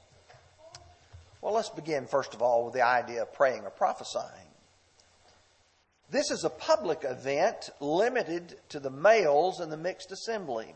Well, 1.42 1.54
let's 1.54 1.70
begin 1.70 2.06
first 2.06 2.34
of 2.34 2.42
all 2.42 2.66
with 2.66 2.74
the 2.74 2.86
idea 2.86 3.24
of 3.24 3.34
praying 3.34 3.64
or 3.64 3.70
prophesying. 3.70 4.48
This 6.10 6.32
is 6.32 6.44
a 6.44 6.50
public 6.50 7.04
event 7.04 7.70
limited 7.80 8.56
to 8.70 8.80
the 8.80 8.92
males 8.92 9.60
in 9.60 9.70
the 9.70 9.78
mixed 9.78 10.12
assembly. 10.12 10.76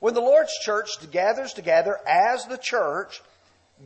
When 0.00 0.14
the 0.14 0.20
Lord's 0.20 0.52
church 0.64 0.88
gathers 1.12 1.52
together 1.52 1.96
as 2.08 2.44
the 2.46 2.58
church, 2.58 3.22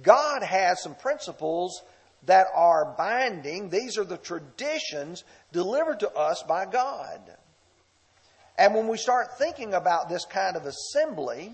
God 0.02 0.42
has 0.42 0.82
some 0.82 0.94
principles 0.94 1.82
that 2.24 2.46
are 2.54 2.94
binding. 2.96 3.68
These 3.68 3.98
are 3.98 4.04
the 4.04 4.16
traditions 4.16 5.24
delivered 5.52 6.00
to 6.00 6.10
us 6.10 6.42
by 6.48 6.64
God. 6.64 7.20
And 8.58 8.74
when 8.74 8.88
we 8.88 8.96
start 8.96 9.38
thinking 9.38 9.74
about 9.74 10.08
this 10.08 10.24
kind 10.24 10.56
of 10.56 10.64
assembly, 10.64 11.52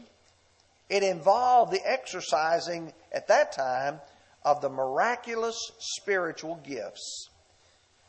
it 0.88 1.02
involved 1.02 1.72
the 1.72 1.80
exercising 1.84 2.92
at 3.12 3.28
that 3.28 3.52
time 3.52 4.00
of 4.44 4.60
the 4.60 4.68
miraculous 4.68 5.56
spiritual 5.78 6.56
gifts. 6.64 7.28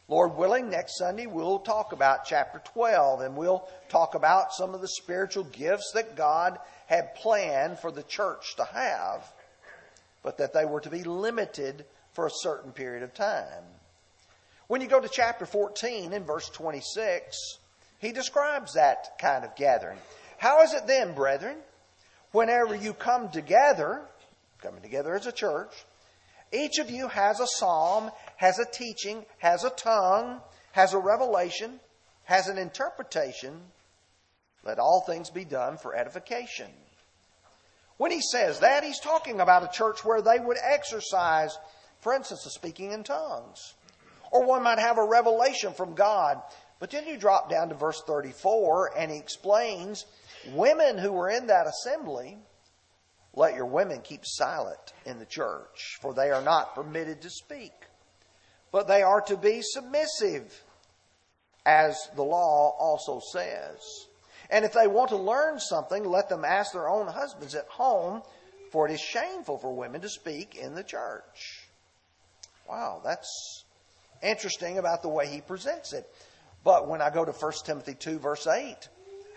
Lord 0.07 0.35
willing, 0.35 0.69
next 0.69 0.97
Sunday 0.97 1.27
we'll 1.27 1.59
talk 1.59 1.93
about 1.93 2.25
chapter 2.25 2.61
12 2.73 3.21
and 3.21 3.35
we'll 3.37 3.67
talk 3.89 4.15
about 4.15 4.53
some 4.53 4.75
of 4.75 4.81
the 4.81 4.87
spiritual 4.87 5.45
gifts 5.45 5.91
that 5.93 6.15
God 6.15 6.59
had 6.87 7.15
planned 7.15 7.79
for 7.79 7.91
the 7.91 8.03
church 8.03 8.55
to 8.57 8.65
have. 8.65 9.31
but 10.23 10.37
that 10.37 10.53
they 10.53 10.65
were 10.65 10.79
to 10.79 10.89
be 10.89 11.03
limited 11.03 11.85
for 12.13 12.25
a 12.25 12.31
certain 12.31 12.71
period 12.71 13.03
of 13.03 13.13
time. 13.13 13.63
When 14.67 14.79
you 14.81 14.87
go 14.87 15.01
to 15.01 15.09
chapter 15.09 15.45
14 15.45 16.13
in 16.13 16.23
verse 16.23 16.49
26, 16.49 17.57
he 18.03 18.11
describes 18.11 18.73
that 18.73 19.17
kind 19.19 19.43
of 19.43 19.55
gathering. 19.55 19.97
How 20.37 20.61
is 20.61 20.73
it 20.73 20.87
then, 20.87 21.13
brethren, 21.13 21.57
whenever 22.31 22.75
you 22.75 22.93
come 22.93 23.29
together, 23.29 24.01
coming 24.61 24.81
together 24.81 25.15
as 25.15 25.25
a 25.25 25.31
church, 25.31 25.71
each 26.51 26.77
of 26.79 26.91
you 26.91 27.07
has 27.07 27.39
a 27.39 27.47
psalm, 27.47 28.11
has 28.35 28.59
a 28.59 28.65
teaching, 28.65 29.25
has 29.39 29.63
a 29.63 29.69
tongue, 29.71 30.39
has 30.73 30.93
a 30.93 30.99
revelation, 30.99 31.79
has 32.25 32.47
an 32.47 32.57
interpretation. 32.57 33.59
Let 34.63 34.79
all 34.79 35.01
things 35.01 35.29
be 35.29 35.45
done 35.45 35.77
for 35.77 35.95
edification. 35.95 36.69
When 37.97 38.11
he 38.11 38.21
says 38.21 38.59
that, 38.59 38.83
he's 38.83 38.99
talking 38.99 39.39
about 39.39 39.63
a 39.63 39.77
church 39.77 40.03
where 40.03 40.21
they 40.21 40.39
would 40.39 40.57
exercise, 40.61 41.57
for 42.01 42.13
instance, 42.13 42.43
the 42.43 42.49
speaking 42.51 42.91
in 42.91 43.03
tongues. 43.03 43.73
Or 44.31 44.45
one 44.45 44.63
might 44.63 44.79
have 44.79 44.97
a 44.97 45.07
revelation 45.07 45.73
from 45.73 45.93
God. 45.93 46.41
But 46.83 46.91
then 46.91 47.07
you 47.07 47.15
drop 47.15 47.49
down 47.49 47.69
to 47.69 47.75
verse 47.75 48.03
34 48.05 48.97
and 48.97 49.09
he 49.09 49.17
explains 49.17 50.05
women 50.51 50.97
who 50.97 51.13
were 51.13 51.29
in 51.29 51.47
that 51.47 51.65
assembly, 51.65 52.37
let 53.33 53.55
your 53.55 53.67
women 53.67 54.01
keep 54.01 54.25
silent 54.25 54.91
in 55.05 55.17
the 55.17 55.25
church, 55.25 55.97
for 56.01 56.13
they 56.13 56.29
are 56.29 56.41
not 56.41 56.75
permitted 56.75 57.21
to 57.21 57.29
speak. 57.29 57.71
But 58.73 58.89
they 58.89 59.01
are 59.01 59.21
to 59.21 59.37
be 59.37 59.61
submissive, 59.61 60.61
as 61.65 61.95
the 62.17 62.23
law 62.23 62.75
also 62.77 63.21
says. 63.31 63.79
And 64.49 64.65
if 64.65 64.73
they 64.73 64.87
want 64.87 65.07
to 65.11 65.15
learn 65.15 65.61
something, 65.61 66.03
let 66.03 66.27
them 66.27 66.43
ask 66.43 66.73
their 66.73 66.89
own 66.89 67.07
husbands 67.07 67.55
at 67.55 67.67
home, 67.67 68.23
for 68.73 68.89
it 68.89 68.91
is 68.91 68.99
shameful 68.99 69.57
for 69.57 69.73
women 69.73 70.01
to 70.01 70.09
speak 70.09 70.55
in 70.55 70.75
the 70.75 70.83
church. 70.83 71.65
Wow, 72.67 72.99
that's 73.05 73.63
interesting 74.21 74.79
about 74.79 75.01
the 75.01 75.07
way 75.07 75.27
he 75.27 75.39
presents 75.39 75.93
it. 75.93 76.09
But 76.63 76.87
when 76.87 77.01
I 77.01 77.09
go 77.09 77.25
to 77.25 77.31
1 77.31 77.51
Timothy 77.65 77.93
2, 77.93 78.19
verse 78.19 78.47
8, 78.47 78.75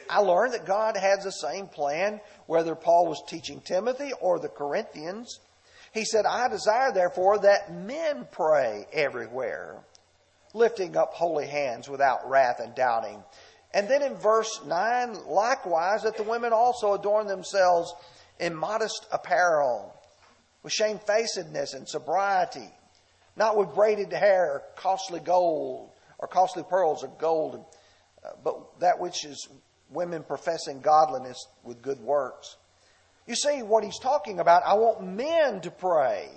I 0.08 0.20
learned 0.20 0.54
that 0.54 0.66
God 0.66 0.96
has 0.96 1.24
the 1.24 1.32
same 1.32 1.66
plan, 1.66 2.20
whether 2.46 2.74
Paul 2.74 3.06
was 3.06 3.22
teaching 3.26 3.60
Timothy 3.60 4.12
or 4.20 4.38
the 4.38 4.48
Corinthians. 4.48 5.40
He 5.92 6.04
said, 6.04 6.26
I 6.26 6.48
desire, 6.48 6.92
therefore, 6.92 7.38
that 7.38 7.74
men 7.74 8.28
pray 8.30 8.86
everywhere, 8.92 9.82
lifting 10.54 10.96
up 10.96 11.14
holy 11.14 11.46
hands 11.46 11.88
without 11.88 12.28
wrath 12.28 12.60
and 12.60 12.74
doubting. 12.74 13.22
And 13.74 13.88
then 13.88 14.02
in 14.02 14.14
verse 14.14 14.60
9, 14.64 15.26
likewise, 15.26 16.02
that 16.02 16.16
the 16.16 16.22
women 16.22 16.52
also 16.52 16.94
adorn 16.94 17.26
themselves 17.26 17.92
in 18.38 18.54
modest 18.54 19.06
apparel, 19.10 19.92
with 20.62 20.72
shamefacedness 20.72 21.74
and 21.74 21.88
sobriety, 21.88 22.70
not 23.36 23.56
with 23.56 23.74
braided 23.74 24.12
hair, 24.12 24.62
costly 24.76 25.20
gold, 25.20 25.90
or 26.18 26.28
costly 26.28 26.62
pearls 26.62 27.02
of 27.02 27.18
gold, 27.18 27.64
uh, 28.24 28.30
but 28.42 28.80
that 28.80 28.98
which 28.98 29.24
is 29.24 29.48
women 29.90 30.22
professing 30.22 30.80
godliness 30.80 31.46
with 31.62 31.82
good 31.82 32.00
works. 32.00 32.56
You 33.26 33.34
see 33.34 33.62
what 33.62 33.84
he's 33.84 33.98
talking 33.98 34.38
about. 34.38 34.62
I 34.64 34.74
want 34.74 35.04
men 35.04 35.60
to 35.62 35.70
pray. 35.70 36.28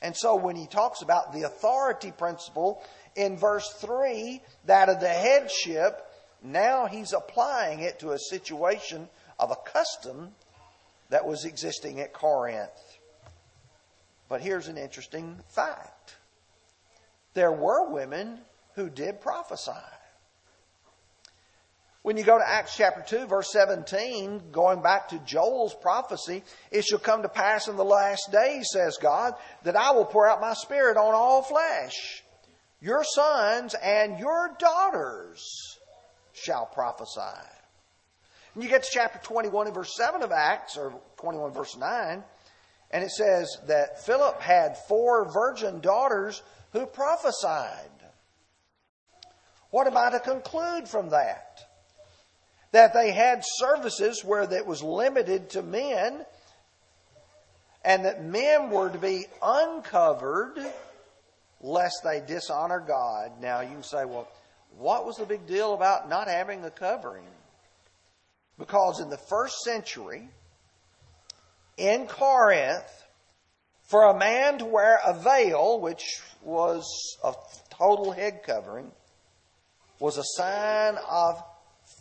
And 0.00 0.16
so 0.16 0.36
when 0.36 0.56
he 0.56 0.66
talks 0.66 1.02
about 1.02 1.32
the 1.32 1.42
authority 1.42 2.12
principle 2.12 2.82
in 3.16 3.36
verse 3.36 3.68
3, 3.80 4.40
that 4.66 4.88
of 4.88 5.00
the 5.00 5.08
headship, 5.08 6.06
now 6.42 6.86
he's 6.86 7.12
applying 7.12 7.80
it 7.80 7.98
to 8.00 8.12
a 8.12 8.18
situation 8.18 9.08
of 9.38 9.50
a 9.50 9.70
custom 9.70 10.30
that 11.10 11.26
was 11.26 11.44
existing 11.44 12.00
at 12.00 12.12
Corinth. 12.12 12.98
But 14.28 14.42
here's 14.42 14.68
an 14.68 14.76
interesting 14.76 15.38
fact 15.48 16.16
there 17.38 17.52
were 17.52 17.88
women 17.88 18.40
who 18.74 18.90
did 18.90 19.20
prophesy. 19.20 19.70
When 22.02 22.16
you 22.16 22.24
go 22.24 22.36
to 22.36 22.48
Acts 22.48 22.76
chapter 22.76 23.04
2, 23.06 23.26
verse 23.26 23.52
17, 23.52 24.50
going 24.50 24.82
back 24.82 25.10
to 25.10 25.18
Joel's 25.20 25.74
prophecy, 25.74 26.42
it 26.72 26.84
shall 26.84 26.98
come 26.98 27.22
to 27.22 27.28
pass 27.28 27.68
in 27.68 27.76
the 27.76 27.84
last 27.84 28.32
days, 28.32 28.70
says 28.72 28.98
God, 29.00 29.34
that 29.62 29.76
I 29.76 29.92
will 29.92 30.04
pour 30.04 30.28
out 30.28 30.40
my 30.40 30.54
spirit 30.54 30.96
on 30.96 31.14
all 31.14 31.42
flesh. 31.42 32.24
Your 32.80 33.04
sons 33.04 33.76
and 33.80 34.18
your 34.18 34.56
daughters 34.58 35.78
shall 36.32 36.66
prophesy. 36.66 37.20
And 38.54 38.64
you 38.64 38.68
get 38.68 38.82
to 38.82 38.90
chapter 38.92 39.20
21 39.22 39.66
and 39.66 39.74
verse 39.76 39.94
7 39.96 40.22
of 40.22 40.32
Acts, 40.32 40.76
or 40.76 40.92
21 41.18 41.52
verse 41.52 41.76
9, 41.76 42.24
and 42.90 43.04
it 43.04 43.10
says 43.10 43.58
that 43.66 44.04
Philip 44.04 44.40
had 44.40 44.76
four 44.88 45.30
virgin 45.30 45.80
daughters 45.80 46.42
who 46.72 46.86
prophesied. 46.86 47.90
What 49.70 49.86
am 49.86 49.96
I 49.96 50.10
to 50.10 50.20
conclude 50.20 50.88
from 50.88 51.10
that? 51.10 51.68
that 52.72 52.92
they 52.92 53.12
had 53.12 53.42
services 53.44 54.24
where 54.24 54.42
it 54.42 54.66
was 54.66 54.82
limited 54.82 55.50
to 55.50 55.62
men 55.62 56.24
and 57.84 58.04
that 58.04 58.24
men 58.24 58.70
were 58.70 58.90
to 58.90 58.98
be 58.98 59.26
uncovered 59.42 60.58
lest 61.60 62.02
they 62.04 62.20
dishonor 62.20 62.80
God. 62.80 63.32
Now 63.40 63.60
you 63.60 63.70
can 63.70 63.82
say, 63.82 64.04
well, 64.04 64.28
what 64.76 65.06
was 65.06 65.16
the 65.16 65.24
big 65.24 65.46
deal 65.46 65.74
about 65.74 66.08
not 66.08 66.28
having 66.28 66.60
the 66.60 66.70
covering? 66.70 67.24
Because 68.58 69.00
in 69.00 69.08
the 69.08 69.16
first 69.16 69.60
century, 69.60 70.28
in 71.78 72.06
Corinth, 72.06 73.06
for 73.84 74.04
a 74.04 74.18
man 74.18 74.58
to 74.58 74.66
wear 74.66 74.98
a 75.06 75.14
veil, 75.14 75.80
which 75.80 76.20
was 76.42 76.84
a 77.24 77.32
total 77.70 78.12
head 78.12 78.42
covering, 78.44 78.90
was 79.98 80.18
a 80.18 80.24
sign 80.24 80.96
of 81.08 81.42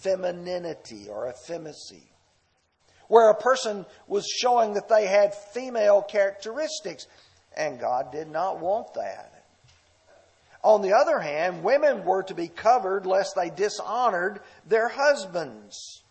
femininity 0.01 1.07
or 1.09 1.29
effeminacy, 1.29 2.03
where 3.07 3.29
a 3.29 3.35
person 3.35 3.85
was 4.07 4.27
showing 4.27 4.73
that 4.73 4.89
they 4.89 5.07
had 5.07 5.33
female 5.33 6.01
characteristics, 6.01 7.07
and 7.55 7.79
God 7.79 8.11
did 8.11 8.29
not 8.29 8.59
want 8.59 8.93
that. 8.95 9.45
On 10.63 10.81
the 10.81 10.93
other 10.93 11.19
hand, 11.19 11.63
women 11.63 12.03
were 12.03 12.23
to 12.23 12.33
be 12.33 12.47
covered 12.47 13.05
lest 13.05 13.35
they 13.35 13.49
dishonored 13.49 14.41
their 14.65 14.89
husbands. 14.89 16.03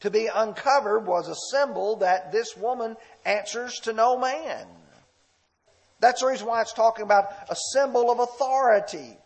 To 0.00 0.10
be 0.10 0.28
uncovered 0.32 1.06
was 1.06 1.28
a 1.28 1.56
symbol 1.56 1.96
that 1.96 2.30
this 2.30 2.56
woman 2.56 2.96
answers 3.24 3.80
to 3.80 3.92
no 3.92 4.16
man. 4.16 4.66
That's 6.00 6.20
the 6.20 6.28
reason 6.28 6.46
why 6.46 6.62
it's 6.62 6.72
talking 6.72 7.04
about 7.04 7.30
a 7.50 7.56
symbol 7.72 8.10
of 8.10 8.20
authority. 8.20 9.18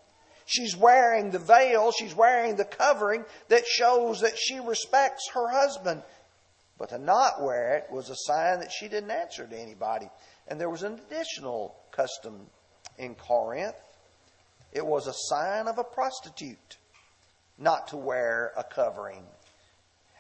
She's 0.47 0.77
wearing 0.77 1.31
the 1.31 1.39
veil, 1.39 1.93
she's 1.93 2.15
wearing 2.15 2.57
the 2.57 2.65
covering 2.65 3.25
that 3.49 3.67
shows 3.67 4.21
that 4.23 4.39
she 4.39 4.59
respects 4.61 5.29
her 5.35 5.49
husband. 5.49 6.03
But 6.79 6.89
to 6.89 6.99
not 6.99 7.43
wear 7.43 7.77
it 7.77 7.93
was 7.93 8.09
a 8.09 8.17
sign 8.17 8.61
that 8.61 8.73
she 8.73 8.89
didn't 8.89 9.11
answer 9.11 9.47
to 9.47 9.59
anybody. 9.59 10.09
And 10.49 10.59
there 10.59 10.71
was 10.71 10.83
an 10.83 10.99
additional 11.07 11.77
custom 11.93 12.47
in 12.99 13.15
Corinth. 13.15 13.77
It 14.73 14.85
was 14.85 15.07
a 15.07 15.13
sign 15.15 15.69
of 15.69 15.79
a 15.79 15.85
prostitute 15.85 16.79
not 17.59 17.89
to 17.89 17.97
wear 17.99 18.53
a 18.57 18.65
covering. 18.65 19.25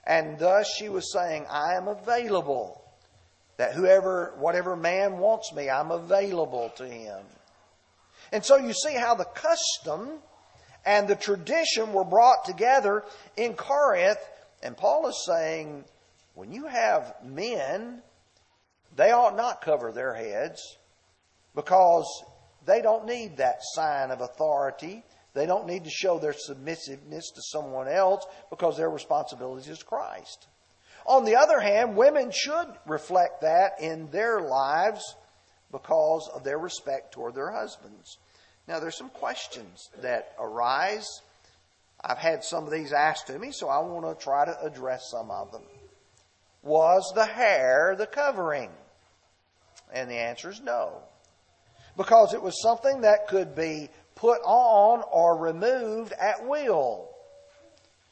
And 0.04 0.38
thus 0.38 0.68
she 0.76 0.88
was 0.88 1.12
saying, 1.12 1.46
I 1.48 1.74
am 1.74 1.88
available. 1.88 2.82
That 3.56 3.74
whoever, 3.74 4.34
whatever 4.38 4.74
man 4.74 5.18
wants 5.18 5.52
me, 5.52 5.70
I'm 5.70 5.90
available 5.90 6.72
to 6.76 6.86
him. 6.88 7.22
And 8.32 8.44
so 8.44 8.56
you 8.56 8.72
see 8.72 8.94
how 8.94 9.14
the 9.14 9.24
custom 9.26 10.18
and 10.84 11.06
the 11.06 11.14
tradition 11.16 11.92
were 11.92 12.04
brought 12.04 12.44
together 12.44 13.04
in 13.36 13.54
Corinth. 13.54 14.18
And 14.62 14.76
Paul 14.76 15.08
is 15.08 15.24
saying, 15.26 15.84
when 16.34 16.50
you 16.50 16.66
have 16.66 17.14
men, 17.24 18.02
they 18.96 19.12
ought 19.12 19.36
not 19.36 19.62
cover 19.62 19.92
their 19.92 20.14
heads 20.14 20.60
because 21.54 22.06
they 22.64 22.80
don't 22.80 23.06
need 23.06 23.36
that 23.36 23.58
sign 23.60 24.10
of 24.10 24.20
authority. 24.20 25.04
They 25.34 25.46
don't 25.46 25.66
need 25.66 25.84
to 25.84 25.90
show 25.90 26.18
their 26.18 26.34
submissiveness 26.34 27.30
to 27.30 27.42
someone 27.42 27.88
else 27.88 28.24
because 28.50 28.76
their 28.76 28.90
responsibility 28.90 29.70
is 29.70 29.82
Christ. 29.82 30.46
On 31.06 31.24
the 31.24 31.36
other 31.36 31.58
hand, 31.58 31.96
women 31.96 32.30
should 32.30 32.68
reflect 32.86 33.40
that 33.40 33.80
in 33.80 34.10
their 34.10 34.40
lives 34.40 35.16
because 35.72 36.28
of 36.34 36.44
their 36.44 36.58
respect 36.58 37.12
toward 37.12 37.34
their 37.34 37.50
husbands. 37.50 38.18
Now, 38.68 38.78
there's 38.78 38.96
some 38.96 39.08
questions 39.08 39.88
that 40.02 40.34
arise. 40.38 41.08
I've 42.04 42.18
had 42.18 42.44
some 42.44 42.64
of 42.64 42.70
these 42.70 42.92
asked 42.92 43.26
to 43.28 43.38
me, 43.38 43.50
so 43.52 43.68
I 43.68 43.78
want 43.80 44.06
to 44.06 44.22
try 44.22 44.44
to 44.44 44.60
address 44.62 45.08
some 45.10 45.30
of 45.30 45.50
them. 45.50 45.62
Was 46.62 47.10
the 47.14 47.24
hair 47.24 47.96
the 47.96 48.06
covering? 48.06 48.70
And 49.92 50.10
the 50.10 50.18
answer 50.18 50.50
is 50.50 50.60
no. 50.60 51.02
Because 51.96 52.32
it 52.32 52.42
was 52.42 52.62
something 52.62 53.00
that 53.00 53.28
could 53.28 53.54
be 53.54 53.90
put 54.22 54.40
on 54.44 55.02
or 55.10 55.36
removed 55.36 56.12
at 56.12 56.46
will. 56.46 57.08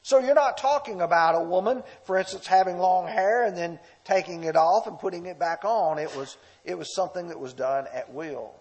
So 0.03 0.18
you're 0.18 0.35
not 0.35 0.59
talking 0.59 1.01
about 1.01 1.40
a 1.40 1.44
woman, 1.44 1.85
for 2.03 2.18
instance, 2.18 2.49
having 2.49 2.79
long 2.79 3.07
hair 3.07 3.44
and 3.44 3.57
then 3.57 3.79
taking 4.05 4.42
it 4.42 4.57
off 4.57 4.88
and 4.88 4.99
putting 4.99 5.27
it 5.27 5.38
back 5.38 5.64
on. 5.64 6.01
It 6.01 6.16
was, 6.16 6.37
it 6.64 6.77
was 6.77 6.96
something 6.96 7.29
that 7.29 7.38
was 7.38 7.53
done 7.53 7.85
at 7.94 8.12
will. 8.12 8.53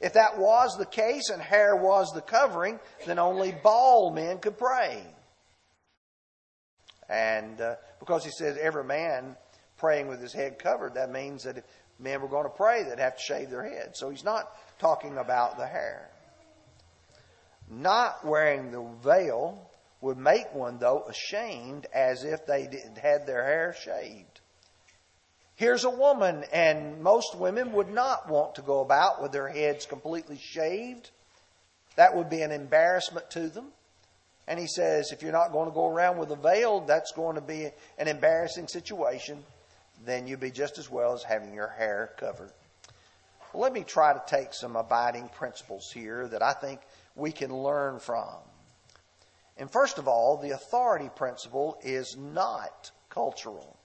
If 0.00 0.14
that 0.14 0.36
was 0.36 0.76
the 0.76 0.86
case 0.86 1.30
and 1.30 1.40
hair 1.40 1.76
was 1.76 2.10
the 2.12 2.22
covering, 2.22 2.80
then 3.06 3.20
only 3.20 3.52
bald 3.62 4.16
men 4.16 4.38
could 4.38 4.58
pray. 4.58 5.00
And 7.08 7.60
uh, 7.60 7.76
because 8.00 8.24
he 8.24 8.32
says 8.32 8.58
every 8.60 8.84
man 8.84 9.36
praying 9.76 10.08
with 10.08 10.20
his 10.20 10.32
head 10.32 10.58
covered, 10.58 10.94
that 10.94 11.12
means 11.12 11.44
that 11.44 11.58
if 11.58 11.64
men 12.00 12.20
were 12.20 12.28
going 12.28 12.44
to 12.46 12.50
pray, 12.50 12.82
they'd 12.82 12.98
have 12.98 13.16
to 13.16 13.22
shave 13.22 13.48
their 13.48 13.62
head. 13.62 13.96
So 13.96 14.10
he's 14.10 14.24
not 14.24 14.50
talking 14.80 15.18
about 15.18 15.56
the 15.56 15.66
hair. 15.66 16.10
Not 17.70 18.24
wearing 18.24 18.70
the 18.70 18.84
veil 19.02 19.70
would 20.00 20.18
make 20.18 20.54
one, 20.54 20.78
though, 20.78 21.04
ashamed 21.08 21.86
as 21.92 22.24
if 22.24 22.46
they 22.46 22.68
had 23.02 23.26
their 23.26 23.44
hair 23.44 23.74
shaved. 23.78 24.40
Here's 25.56 25.84
a 25.84 25.90
woman, 25.90 26.44
and 26.52 27.02
most 27.02 27.36
women 27.36 27.72
would 27.72 27.90
not 27.90 28.28
want 28.28 28.54
to 28.54 28.62
go 28.62 28.80
about 28.80 29.20
with 29.20 29.32
their 29.32 29.48
heads 29.48 29.86
completely 29.86 30.38
shaved. 30.38 31.10
That 31.96 32.14
would 32.14 32.30
be 32.30 32.42
an 32.42 32.52
embarrassment 32.52 33.28
to 33.32 33.48
them. 33.48 33.66
And 34.46 34.58
he 34.58 34.68
says, 34.68 35.10
if 35.10 35.20
you're 35.20 35.32
not 35.32 35.52
going 35.52 35.68
to 35.68 35.74
go 35.74 35.88
around 35.88 36.18
with 36.18 36.30
a 36.30 36.36
veil, 36.36 36.80
that's 36.80 37.12
going 37.12 37.34
to 37.34 37.42
be 37.42 37.68
an 37.98 38.08
embarrassing 38.08 38.68
situation. 38.68 39.44
Then 40.06 40.28
you'd 40.28 40.40
be 40.40 40.52
just 40.52 40.78
as 40.78 40.88
well 40.88 41.12
as 41.12 41.24
having 41.24 41.52
your 41.52 41.68
hair 41.68 42.12
covered. 42.16 42.52
Well, 43.52 43.62
let 43.62 43.72
me 43.72 43.82
try 43.82 44.12
to 44.12 44.22
take 44.26 44.54
some 44.54 44.76
abiding 44.76 45.28
principles 45.30 45.90
here 45.92 46.28
that 46.28 46.42
I 46.42 46.52
think 46.52 46.80
we 47.18 47.32
can 47.32 47.54
learn 47.54 47.98
from. 47.98 48.34
And 49.56 49.70
first 49.70 49.98
of 49.98 50.06
all, 50.06 50.36
the 50.36 50.50
authority 50.50 51.10
principle 51.14 51.78
is 51.82 52.16
not 52.16 52.90
cultural. 53.10 53.76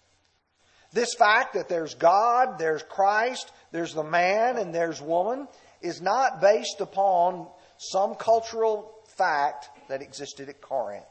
This 0.94 1.16
fact 1.16 1.56
that 1.56 1.68
there's 1.68 1.96
God, 1.96 2.60
there's 2.60 2.84
Christ, 2.84 3.52
there's 3.72 3.96
the 3.96 4.04
man, 4.04 4.58
and 4.58 4.74
there's 4.74 5.02
woman 5.02 5.48
is 5.82 6.02
not 6.02 6.40
based 6.40 6.80
upon 6.80 7.48
some 7.78 8.16
cultural 8.16 8.94
fact 9.18 9.70
that 9.90 10.02
existed 10.02 10.50
at 10.50 10.62
Corinth. 10.62 11.04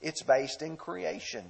It's 0.00 0.22
based 0.22 0.62
in 0.62 0.76
creation. 0.76 1.44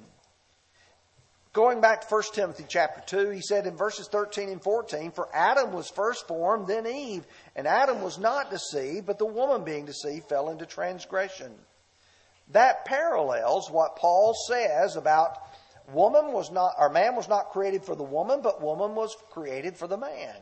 Going 1.52 1.80
back 1.80 2.06
to 2.06 2.14
1 2.14 2.22
Timothy 2.32 2.64
chapter 2.68 3.02
2, 3.06 3.30
he 3.30 3.40
said 3.40 3.66
in 3.66 3.76
verses 3.76 4.06
13 4.06 4.50
and 4.50 4.62
14, 4.62 5.10
For 5.10 5.28
Adam 5.34 5.72
was 5.72 5.90
first 5.90 6.28
formed, 6.28 6.68
then 6.68 6.86
Eve. 6.86 7.24
And 7.56 7.66
Adam 7.66 8.02
was 8.02 8.18
not 8.18 8.50
deceived, 8.50 9.06
but 9.06 9.18
the 9.18 9.26
woman 9.26 9.64
being 9.64 9.84
deceived 9.84 10.28
fell 10.28 10.50
into 10.50 10.64
transgression. 10.64 11.52
That 12.52 12.84
parallels 12.84 13.68
what 13.68 13.96
Paul 13.96 14.34
says 14.46 14.94
about 14.94 15.38
woman 15.92 16.32
was 16.32 16.52
not, 16.52 16.74
or 16.78 16.88
man 16.88 17.16
was 17.16 17.28
not 17.28 17.50
created 17.50 17.84
for 17.84 17.96
the 17.96 18.04
woman, 18.04 18.42
but 18.42 18.62
woman 18.62 18.94
was 18.94 19.16
created 19.30 19.76
for 19.76 19.88
the 19.88 19.98
man. 19.98 20.36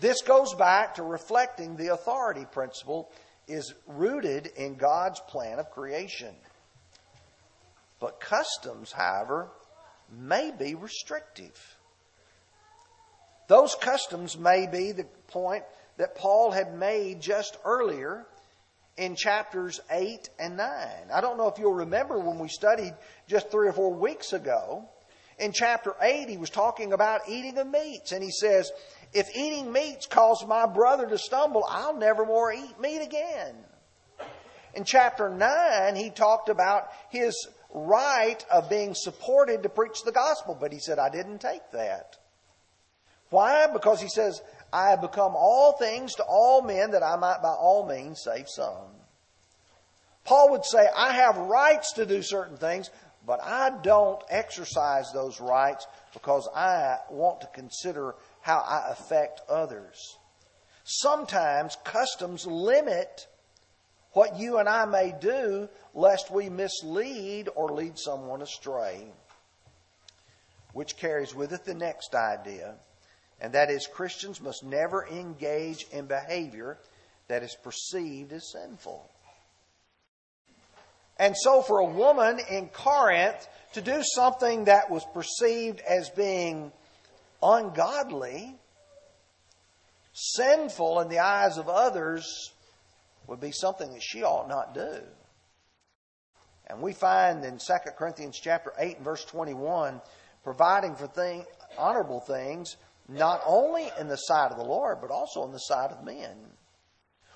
This 0.00 0.22
goes 0.22 0.54
back 0.54 0.94
to 0.94 1.02
reflecting 1.02 1.76
the 1.76 1.92
authority 1.92 2.46
principle 2.50 3.10
is 3.46 3.74
rooted 3.86 4.46
in 4.56 4.76
God's 4.76 5.20
plan 5.20 5.58
of 5.58 5.70
creation. 5.70 6.34
But 8.00 8.20
customs, 8.20 8.92
however, 8.92 9.50
may 10.10 10.50
be 10.50 10.74
restrictive. 10.74 11.76
Those 13.48 13.74
customs 13.74 14.36
may 14.38 14.66
be 14.66 14.92
the 14.92 15.04
point 15.28 15.64
that 15.96 16.14
Paul 16.16 16.50
had 16.50 16.74
made 16.74 17.20
just 17.20 17.56
earlier 17.64 18.26
in 18.96 19.14
chapters 19.16 19.80
8 19.90 20.28
and 20.38 20.56
9. 20.56 20.68
I 21.12 21.20
don't 21.20 21.38
know 21.38 21.48
if 21.48 21.58
you'll 21.58 21.72
remember 21.72 22.18
when 22.18 22.38
we 22.38 22.48
studied 22.48 22.94
just 23.26 23.50
three 23.50 23.68
or 23.68 23.72
four 23.72 23.94
weeks 23.94 24.32
ago. 24.32 24.88
In 25.38 25.52
chapter 25.52 25.94
8, 26.00 26.28
he 26.28 26.36
was 26.36 26.50
talking 26.50 26.92
about 26.92 27.22
eating 27.28 27.56
of 27.58 27.68
meats, 27.68 28.10
and 28.10 28.22
he 28.22 28.30
says, 28.30 28.72
if 29.14 29.34
eating 29.36 29.72
meats 29.72 30.06
cause 30.06 30.44
my 30.46 30.66
brother 30.66 31.08
to 31.08 31.16
stumble, 31.16 31.64
I'll 31.68 31.96
never 31.96 32.26
more 32.26 32.52
eat 32.52 32.78
meat 32.80 33.00
again. 33.00 33.54
In 34.74 34.84
chapter 34.84 35.30
9, 35.30 35.96
he 35.96 36.10
talked 36.10 36.48
about 36.48 36.88
his 37.08 37.48
right 37.70 38.44
of 38.50 38.70
being 38.70 38.94
supported 38.94 39.62
to 39.62 39.68
preach 39.68 40.02
the 40.04 40.12
gospel, 40.12 40.56
but 40.58 40.72
he 40.72 40.78
said, 40.78 40.98
I 40.98 41.10
didn't 41.10 41.40
take 41.40 41.70
that. 41.72 42.16
Why? 43.30 43.66
Because 43.66 44.00
he 44.00 44.08
says, 44.08 44.40
I 44.72 44.90
have 44.90 45.00
become 45.00 45.34
all 45.34 45.72
things 45.72 46.14
to 46.14 46.24
all 46.24 46.62
men 46.62 46.92
that 46.92 47.02
I 47.02 47.16
might 47.16 47.42
by 47.42 47.48
all 47.48 47.86
means 47.86 48.22
save 48.22 48.48
some. 48.48 48.88
Paul 50.24 50.50
would 50.50 50.64
say, 50.64 50.86
I 50.94 51.12
have 51.12 51.36
rights 51.38 51.94
to 51.94 52.04
do 52.04 52.22
certain 52.22 52.56
things, 52.56 52.90
but 53.26 53.40
I 53.42 53.70
don't 53.82 54.22
exercise 54.30 55.10
those 55.12 55.40
rights 55.40 55.86
because 56.12 56.48
I 56.54 56.96
want 57.10 57.40
to 57.42 57.46
consider 57.48 58.14
how 58.40 58.58
I 58.58 58.90
affect 58.90 59.40
others. 59.48 60.16
Sometimes 60.84 61.76
customs 61.84 62.46
limit 62.46 63.26
what 64.12 64.38
you 64.38 64.58
and 64.58 64.68
I 64.68 64.84
may 64.84 65.14
do 65.20 65.68
lest 65.94 66.30
we 66.30 66.48
mislead 66.48 67.48
or 67.54 67.70
lead 67.70 67.98
someone 67.98 68.42
astray. 68.42 69.06
Which 70.72 70.96
carries 70.96 71.34
with 71.34 71.52
it 71.52 71.64
the 71.64 71.74
next 71.74 72.14
idea, 72.14 72.74
and 73.40 73.54
that 73.54 73.70
is 73.70 73.86
Christians 73.86 74.40
must 74.40 74.62
never 74.62 75.06
engage 75.06 75.86
in 75.90 76.06
behavior 76.06 76.78
that 77.28 77.42
is 77.42 77.56
perceived 77.62 78.32
as 78.32 78.52
sinful. 78.52 79.08
And 81.18 81.34
so, 81.36 81.62
for 81.62 81.78
a 81.78 81.84
woman 81.84 82.38
in 82.50 82.68
Corinth 82.68 83.48
to 83.72 83.80
do 83.80 84.02
something 84.02 84.64
that 84.64 84.90
was 84.90 85.04
perceived 85.12 85.80
as 85.80 86.10
being 86.10 86.70
ungodly, 87.42 88.54
sinful 90.12 91.00
in 91.00 91.08
the 91.08 91.18
eyes 91.18 91.58
of 91.58 91.68
others, 91.68 92.52
would 93.28 93.40
be 93.40 93.52
something 93.52 93.92
that 93.92 94.02
she 94.02 94.24
ought 94.24 94.48
not 94.48 94.74
do. 94.74 95.00
And 96.66 96.82
we 96.82 96.92
find 96.92 97.44
in 97.44 97.58
2 97.58 97.72
Corinthians 97.96 98.38
chapter 98.42 98.72
8 98.78 98.96
and 98.96 99.04
verse 99.04 99.24
21, 99.24 100.00
providing 100.42 100.96
for 100.96 101.06
thing, 101.06 101.44
honorable 101.78 102.20
things, 102.20 102.76
not 103.08 103.40
only 103.46 103.88
in 103.98 104.08
the 104.08 104.16
sight 104.16 104.50
of 104.50 104.58
the 104.58 104.64
Lord, 104.64 104.98
but 105.00 105.10
also 105.10 105.44
in 105.44 105.52
the 105.52 105.58
sight 105.58 105.90
of 105.90 106.04
men. 106.04 106.36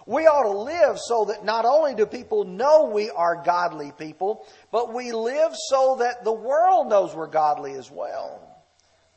We 0.05 0.27
ought 0.27 0.43
to 0.43 0.59
live 0.59 0.99
so 0.99 1.27
that 1.27 1.45
not 1.45 1.65
only 1.65 1.95
do 1.95 2.07
people 2.07 2.45
know 2.45 2.91
we 2.93 3.09
are 3.11 3.41
godly 3.43 3.93
people, 3.97 4.45
but 4.73 4.93
we 4.93 5.13
live 5.13 5.53
so 5.71 5.97
that 6.01 6.25
the 6.25 6.33
world 6.33 6.89
knows 6.89 7.15
we're 7.15 7.29
godly 7.29 7.75
as 7.75 7.89
well 7.89 8.53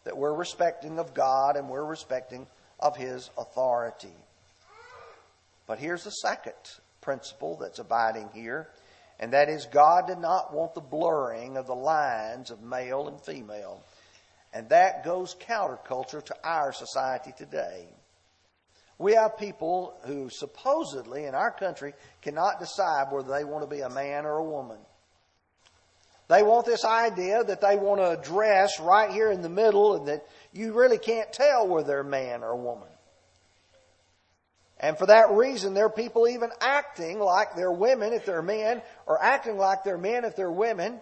that 0.06 0.16
we're 0.16 0.34
respecting 0.34 0.98
of 0.98 1.14
God 1.14 1.58
and 1.58 1.68
we're 1.68 1.84
respecting 1.86 2.48
of 2.80 2.96
His 2.96 3.30
authority. 3.38 4.16
But 5.68 5.80
here's 5.80 6.04
the 6.04 6.12
second 6.12 6.54
principle 7.02 7.58
that's 7.60 7.80
abiding 7.80 8.30
here, 8.34 8.70
and 9.20 9.34
that 9.34 9.50
is 9.50 9.66
God 9.66 10.08
did 10.08 10.20
not 10.20 10.54
want 10.54 10.74
the 10.74 10.82
blurring 10.82 11.58
of 11.58 11.68
the 11.68 11.76
lines 11.76 12.52
of 12.52 12.62
male 12.62 13.08
and 13.08 13.20
female. 13.22 13.84
And 14.54 14.70
that 14.70 15.04
goes 15.04 15.36
counterculture 15.36 16.24
to 16.24 16.36
our 16.44 16.72
society 16.72 17.34
today. 17.38 17.88
We 18.98 19.14
have 19.14 19.38
people 19.38 19.94
who 20.06 20.30
supposedly 20.30 21.26
in 21.26 21.36
our 21.36 21.52
country 21.52 21.94
cannot 22.22 22.60
decide 22.60 23.12
whether 23.12 23.30
they 23.30 23.44
want 23.44 23.70
to 23.70 23.76
be 23.76 23.82
a 23.82 23.90
man 23.90 24.26
or 24.26 24.38
a 24.38 24.44
woman. 24.44 24.78
They 26.28 26.42
want 26.42 26.66
this 26.66 26.86
idea 26.86 27.44
that 27.44 27.62
they 27.62 27.76
want 27.76 28.00
to 28.00 28.20
address 28.20 28.80
right 28.80 29.12
here 29.12 29.30
in 29.30 29.42
the 29.42 29.50
middle 29.50 29.96
and 29.96 30.08
that 30.08 30.26
you 30.54 30.74
really 30.74 30.98
can't 30.98 31.32
tell 31.32 31.68
whether 31.68 31.88
they're 31.88 32.00
a 32.00 32.06
man 32.06 32.42
or 32.42 32.52
a 32.52 32.58
woman. 32.58 32.88
And 34.80 34.98
for 34.98 35.06
that 35.06 35.32
reason, 35.32 35.74
there 35.74 35.86
are 35.86 35.90
people 35.90 36.28
even 36.28 36.50
acting 36.60 37.20
like 37.20 37.56
they're 37.56 37.72
women 37.72 38.14
if 38.14 38.26
they're 38.26 38.42
men, 38.42 38.82
or 39.06 39.22
acting 39.24 39.58
like 39.58 39.84
they're 39.84 39.98
men 39.98 40.26
if 40.26 40.36
they're 40.36 40.52
women. 40.52 41.00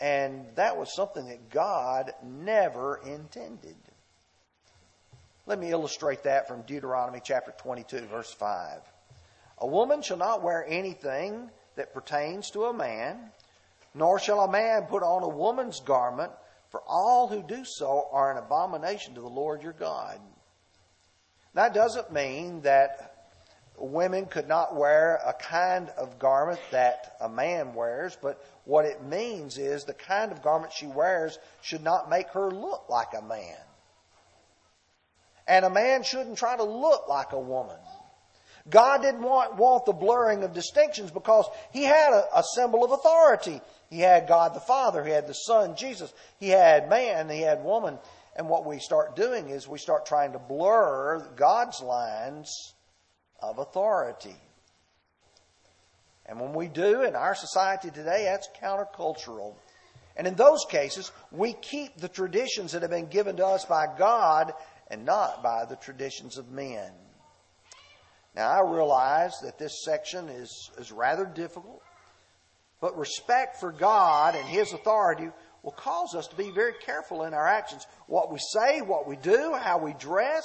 And 0.00 0.46
that 0.56 0.76
was 0.76 0.94
something 0.94 1.28
that 1.28 1.50
God 1.50 2.12
never 2.24 3.00
intended. 3.06 3.76
Let 5.46 5.58
me 5.58 5.70
illustrate 5.70 6.22
that 6.22 6.48
from 6.48 6.62
Deuteronomy 6.62 7.20
chapter 7.22 7.52
22, 7.58 8.06
verse 8.06 8.32
5. 8.32 8.80
A 9.58 9.66
woman 9.66 10.02
shall 10.02 10.16
not 10.16 10.42
wear 10.42 10.64
anything 10.66 11.50
that 11.76 11.94
pertains 11.94 12.50
to 12.50 12.64
a 12.64 12.72
man, 12.72 13.30
nor 13.94 14.18
shall 14.18 14.40
a 14.40 14.50
man 14.50 14.84
put 14.84 15.02
on 15.02 15.22
a 15.22 15.28
woman's 15.28 15.80
garment, 15.80 16.32
for 16.70 16.80
all 16.86 17.28
who 17.28 17.42
do 17.42 17.64
so 17.64 18.08
are 18.10 18.32
an 18.32 18.38
abomination 18.38 19.14
to 19.14 19.20
the 19.20 19.28
Lord 19.28 19.62
your 19.62 19.74
God. 19.74 20.18
That 21.54 21.74
doesn't 21.74 22.12
mean 22.12 22.62
that 22.62 23.12
women 23.78 24.26
could 24.26 24.48
not 24.48 24.76
wear 24.76 25.20
a 25.26 25.32
kind 25.32 25.88
of 25.90 26.18
garment 26.18 26.60
that 26.70 27.16
a 27.20 27.28
man 27.28 27.74
wears, 27.74 28.16
but 28.20 28.42
what 28.64 28.84
it 28.84 29.02
means 29.02 29.58
is 29.58 29.84
the 29.84 29.94
kind 29.94 30.32
of 30.32 30.42
garment 30.42 30.72
she 30.72 30.86
wears 30.86 31.38
should 31.62 31.82
not 31.82 32.08
make 32.08 32.28
her 32.28 32.50
look 32.50 32.84
like 32.88 33.08
a 33.18 33.22
man. 33.22 33.56
And 35.46 35.64
a 35.64 35.70
man 35.70 36.04
shouldn't 36.04 36.38
try 36.38 36.56
to 36.56 36.62
look 36.62 37.08
like 37.08 37.32
a 37.32 37.40
woman. 37.40 37.76
God 38.70 39.02
didn't 39.02 39.22
want, 39.22 39.56
want 39.56 39.86
the 39.86 39.92
blurring 39.92 40.44
of 40.44 40.52
distinctions 40.52 41.10
because 41.10 41.46
He 41.72 41.82
had 41.82 42.12
a, 42.12 42.38
a 42.38 42.44
symbol 42.54 42.84
of 42.84 42.92
authority. 42.92 43.60
He 43.90 43.98
had 43.98 44.28
God 44.28 44.54
the 44.54 44.60
Father, 44.60 45.04
He 45.04 45.10
had 45.10 45.26
the 45.26 45.34
Son, 45.34 45.74
Jesus, 45.76 46.12
He 46.38 46.48
had 46.48 46.88
man, 46.88 47.28
He 47.28 47.40
had 47.40 47.64
woman. 47.64 47.98
And 48.34 48.48
what 48.48 48.64
we 48.64 48.78
start 48.78 49.14
doing 49.14 49.50
is 49.50 49.68
we 49.68 49.78
start 49.78 50.06
trying 50.06 50.32
to 50.32 50.38
blur 50.38 51.20
God's 51.36 51.80
lines 51.82 52.74
of 53.40 53.58
authority. 53.58 54.36
And 56.26 56.40
when 56.40 56.54
we 56.54 56.68
do 56.68 57.02
in 57.02 57.14
our 57.14 57.34
society 57.34 57.90
today, 57.90 58.24
that's 58.24 58.48
countercultural. 58.62 59.54
And 60.16 60.26
in 60.26 60.34
those 60.34 60.64
cases, 60.68 61.10
we 61.30 61.52
keep 61.54 61.96
the 61.96 62.08
traditions 62.08 62.72
that 62.72 62.82
have 62.82 62.90
been 62.90 63.08
given 63.08 63.36
to 63.36 63.46
us 63.46 63.64
by 63.64 63.86
God 63.98 64.52
and 64.88 65.04
not 65.04 65.42
by 65.42 65.64
the 65.64 65.76
traditions 65.76 66.38
of 66.38 66.50
men. 66.50 66.90
Now, 68.34 68.50
I 68.50 68.60
realize 68.60 69.32
that 69.42 69.58
this 69.58 69.84
section 69.84 70.28
is, 70.28 70.70
is 70.78 70.90
rather 70.90 71.26
difficult, 71.26 71.82
but 72.80 72.96
respect 72.96 73.60
for 73.60 73.72
God 73.72 74.34
and 74.34 74.46
His 74.46 74.72
authority 74.72 75.28
will 75.62 75.72
cause 75.72 76.14
us 76.14 76.26
to 76.28 76.36
be 76.36 76.50
very 76.50 76.74
careful 76.84 77.24
in 77.24 77.34
our 77.34 77.46
actions. 77.46 77.86
What 78.06 78.32
we 78.32 78.38
say, 78.38 78.80
what 78.80 79.06
we 79.06 79.16
do, 79.16 79.54
how 79.54 79.78
we 79.78 79.92
dress, 79.94 80.44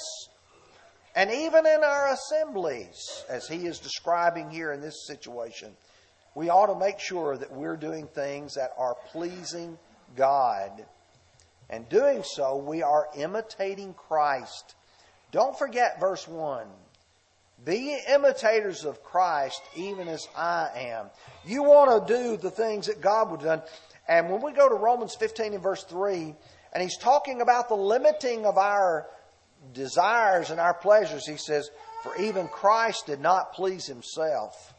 and 1.18 1.32
even 1.32 1.66
in 1.66 1.84
our 1.84 2.14
assemblies, 2.14 3.26
as 3.28 3.48
he 3.48 3.66
is 3.66 3.80
describing 3.80 4.52
here 4.52 4.72
in 4.72 4.82
this 4.82 5.08
situation, 5.08 5.76
we 6.36 6.50
ought 6.50 6.68
to 6.68 6.78
make 6.78 7.00
sure 7.00 7.36
that 7.36 7.52
we're 7.52 7.76
doing 7.76 8.06
things 8.06 8.54
that 8.54 8.70
are 8.78 8.96
pleasing 9.08 9.80
God. 10.16 10.86
And 11.72 11.90
doing 11.90 12.22
so, 12.24 12.58
we 12.58 12.84
are 12.84 13.08
imitating 13.18 13.96
Christ. 13.96 14.76
Don't 15.32 15.58
forget 15.58 16.00
verse 16.00 16.28
1. 16.28 16.68
Be 17.66 17.98
imitators 18.08 18.86
of 18.86 19.04
Christ, 19.04 19.62
even 19.76 20.08
as 20.08 20.28
I 20.38 20.70
am. 20.76 21.08
You 21.44 21.64
want 21.64 22.08
to 22.08 22.14
do 22.14 22.38
the 22.38 22.52
things 22.52 22.86
that 22.86 23.02
God 23.02 23.32
would 23.32 23.42
have 23.42 23.62
done. 23.62 23.70
And 24.08 24.30
when 24.30 24.42
we 24.42 24.54
go 24.54 24.70
to 24.70 24.76
Romans 24.76 25.16
15 25.16 25.54
and 25.54 25.64
verse 25.64 25.84
3, 25.84 26.36
and 26.74 26.84
he's 26.84 26.98
talking 26.98 27.42
about 27.42 27.70
the 27.70 27.76
limiting 27.76 28.46
of 28.46 28.58
our 28.58 29.08
desires 29.74 30.50
and 30.50 30.60
our 30.60 30.74
pleasures, 30.74 31.26
he 31.26 31.38
says, 31.38 31.70
For 32.04 32.16
even 32.22 32.48
Christ 32.48 33.08
did 33.08 33.20
not 33.20 33.54
please 33.54 33.86
himself. 33.86 34.74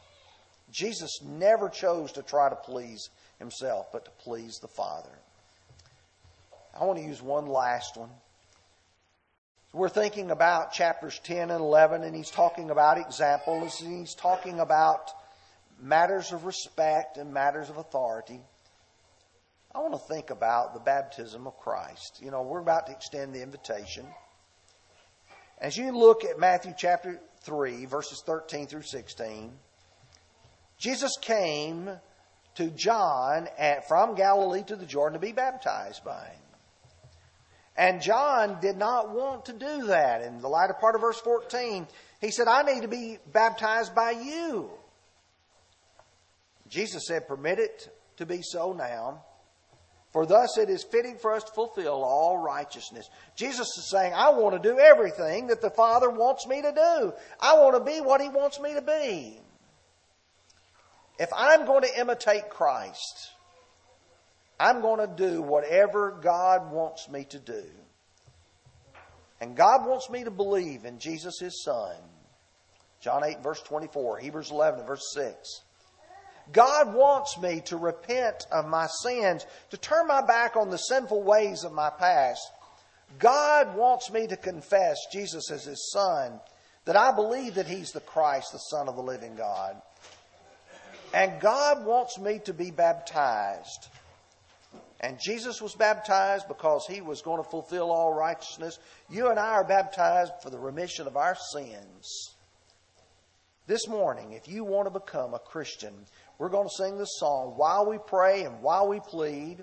Jesus 0.71 1.21
never 1.23 1.69
chose 1.69 2.12
to 2.12 2.23
try 2.23 2.49
to 2.49 2.57
please 2.57 3.11
himself, 3.38 3.87
but 3.93 4.05
to 4.05 4.11
please 4.19 4.59
the 4.61 4.69
Father. 4.69 5.11
I 6.79 6.85
want 6.85 6.99
to 6.99 7.05
use 7.05 7.23
one 7.23 7.47
last 7.47 7.97
one. 7.97 8.11
We're 9.73 9.88
thinking 9.88 10.31
about 10.31 10.73
chapters 10.73 11.21
10 11.25 11.51
and 11.51 11.61
11, 11.61 12.03
and 12.03 12.17
he's 12.17 12.31
talking 12.31 12.71
about 12.71 12.99
examples, 12.99 13.81
and 13.83 13.99
he's 13.99 14.14
talking 14.14 14.61
about 14.61 15.11
matters 15.81 16.33
of 16.33 16.45
respect 16.45 17.19
and 17.19 17.35
matters 17.35 17.69
of 17.69 17.77
authority. 17.77 18.41
I 19.74 19.81
want 19.81 19.92
to 19.92 20.14
think 20.14 20.31
about 20.31 20.72
the 20.72 20.81
baptism 20.81 21.46
of 21.46 21.59
Christ. 21.59 22.20
You 22.22 22.31
know, 22.31 22.42
we're 22.42 22.61
about 22.61 22.87
to 22.87 22.92
extend 22.92 23.35
the 23.35 23.42
invitation. 23.42 24.07
As 25.59 25.76
you 25.76 25.92
look 25.92 26.24
at 26.24 26.38
Matthew 26.38 26.72
chapter 26.76 27.20
3, 27.42 27.85
verses 27.85 28.22
13 28.24 28.66
through 28.66 28.83
16, 28.83 29.52
Jesus 30.78 31.16
came 31.20 31.90
to 32.54 32.70
John 32.70 33.48
at, 33.59 33.87
from 33.88 34.14
Galilee 34.14 34.62
to 34.64 34.76
the 34.76 34.87
Jordan 34.87 35.20
to 35.20 35.26
be 35.26 35.33
baptized 35.33 36.02
by 36.04 36.24
him. 36.24 36.42
And 37.76 38.02
John 38.02 38.61
did 38.61 38.76
not 38.76 39.14
want 39.14 39.44
to 39.46 39.52
do 39.52 39.87
that. 39.87 40.22
In 40.22 40.40
the 40.40 40.48
latter 40.48 40.74
part 40.74 40.94
of 40.94 41.00
verse 41.00 41.20
14, 41.20 41.87
he 42.20 42.31
said, 42.31 42.48
I 42.48 42.62
need 42.62 42.83
to 42.83 42.88
be 42.88 43.18
baptized 43.33 43.94
by 43.94 44.12
you. 44.12 44.70
Jesus 46.68 47.07
said, 47.07 47.28
Permit 47.28 47.59
it 47.61 47.96
to 48.16 48.26
be 48.26 48.40
so 48.42 48.72
now. 48.72 49.24
For 50.12 50.25
thus 50.25 50.57
it 50.57 50.71
is 50.71 50.85
fitting 50.85 51.18
for 51.18 51.35
us 51.35 51.44
to 51.44 51.53
fulfill 51.53 52.03
all 52.03 52.38
righteousness. 52.38 53.09
Jesus 53.37 53.66
is 53.66 53.90
saying, 53.90 54.14
I 54.14 54.31
want 54.31 54.61
to 54.61 54.68
do 54.68 54.79
everything 54.79 55.49
that 55.49 55.61
the 55.61 55.71
Father 55.71 56.09
wants 56.09 56.47
me 56.47 56.62
to 56.62 56.73
do. 56.73 57.12
I 57.40 57.55
want 57.59 57.77
to 57.77 57.85
be 57.85 58.01
what 58.01 58.21
He 58.21 58.29
wants 58.29 58.59
me 58.59 58.75
to 58.75 58.83
be. 58.83 59.40
If 61.18 61.29
I'm 61.37 61.66
going 61.66 61.83
to 61.83 62.01
imitate 62.01 62.49
Christ, 62.49 63.33
I'm 64.59 64.81
going 64.81 65.01
to 65.01 65.14
do 65.14 65.42
whatever 65.42 66.18
God 66.23 66.73
wants 66.73 67.09
me 67.09 67.25
to 67.31 67.38
do. 67.38 67.64
And 69.40 69.57
God 69.57 69.87
wants 69.87 70.09
me 70.11 70.25
to 70.25 70.31
believe 70.31 70.85
in 70.85 70.99
Jesus, 70.99 71.38
His 71.38 71.62
Son. 71.62 71.94
John 73.01 73.25
8, 73.25 73.42
verse 73.42 73.62
24, 73.62 74.18
Hebrews 74.18 74.51
11, 74.51 74.87
verse 74.87 75.12
6. 75.14 75.62
God 76.53 76.95
wants 76.95 77.39
me 77.39 77.61
to 77.67 77.77
repent 77.77 78.47
of 78.51 78.67
my 78.67 78.87
sins, 78.87 79.45
to 79.71 79.77
turn 79.77 80.07
my 80.07 80.25
back 80.25 80.57
on 80.57 80.71
the 80.71 80.79
sinful 80.79 81.23
ways 81.23 81.65
of 81.65 81.73
my 81.73 81.91
past. 81.91 82.51
God 83.19 83.77
wants 83.77 84.11
me 84.11 84.27
to 84.27 84.37
confess 84.37 84.97
Jesus 85.13 85.51
as 85.51 85.65
His 85.65 85.91
Son, 85.93 86.41
that 86.85 86.97
I 86.97 87.13
believe 87.13 87.55
that 87.55 87.67
He's 87.67 87.93
the 87.93 88.01
Christ, 88.01 88.53
the 88.53 88.59
Son 88.59 88.89
of 88.89 88.97
the 88.97 89.03
living 89.03 89.35
God. 89.35 89.81
And 91.15 91.41
God 91.41 91.85
wants 91.87 92.19
me 92.19 92.41
to 92.45 92.53
be 92.53 92.71
baptized. 92.71 93.89
And 95.01 95.19
Jesus 95.21 95.63
was 95.63 95.75
baptized 95.75 96.49
because 96.49 96.87
he 96.87 97.01
was 97.01 97.23
going 97.23 97.43
to 97.43 97.49
fulfill 97.49 97.93
all 97.93 98.13
righteousness. 98.13 98.79
You 99.09 99.31
and 99.31 99.39
I 99.39 99.53
are 99.53 99.65
baptized 99.65 100.33
for 100.43 100.51
the 100.51 100.59
remission 100.59 101.07
of 101.07 101.17
our 101.17 101.37
sins. 101.53 102.35
This 103.69 103.87
morning, 103.87 104.33
if 104.33 104.49
you 104.49 104.65
want 104.65 104.87
to 104.87 104.99
become 104.99 105.35
a 105.35 105.39
Christian, 105.39 105.95
we're 106.38 106.48
going 106.48 106.68
to 106.68 106.74
sing 106.74 106.96
this 106.96 107.18
song 107.18 107.55
while 107.57 107.88
we 107.88 107.98
pray 107.98 108.44
and 108.44 108.62
while 108.62 108.88
we 108.88 109.01
plead. 109.01 109.59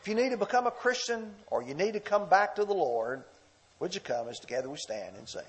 If 0.00 0.08
you 0.08 0.14
need 0.14 0.30
to 0.30 0.36
become 0.36 0.66
a 0.66 0.70
Christian 0.70 1.32
or 1.50 1.62
you 1.62 1.74
need 1.74 1.94
to 1.94 2.00
come 2.00 2.28
back 2.28 2.54
to 2.56 2.64
the 2.64 2.74
Lord, 2.74 3.24
would 3.80 3.94
you 3.94 4.00
come 4.00 4.28
as 4.28 4.38
together 4.38 4.68
we 4.68 4.76
stand 4.76 5.16
and 5.16 5.28
sing? 5.28 5.42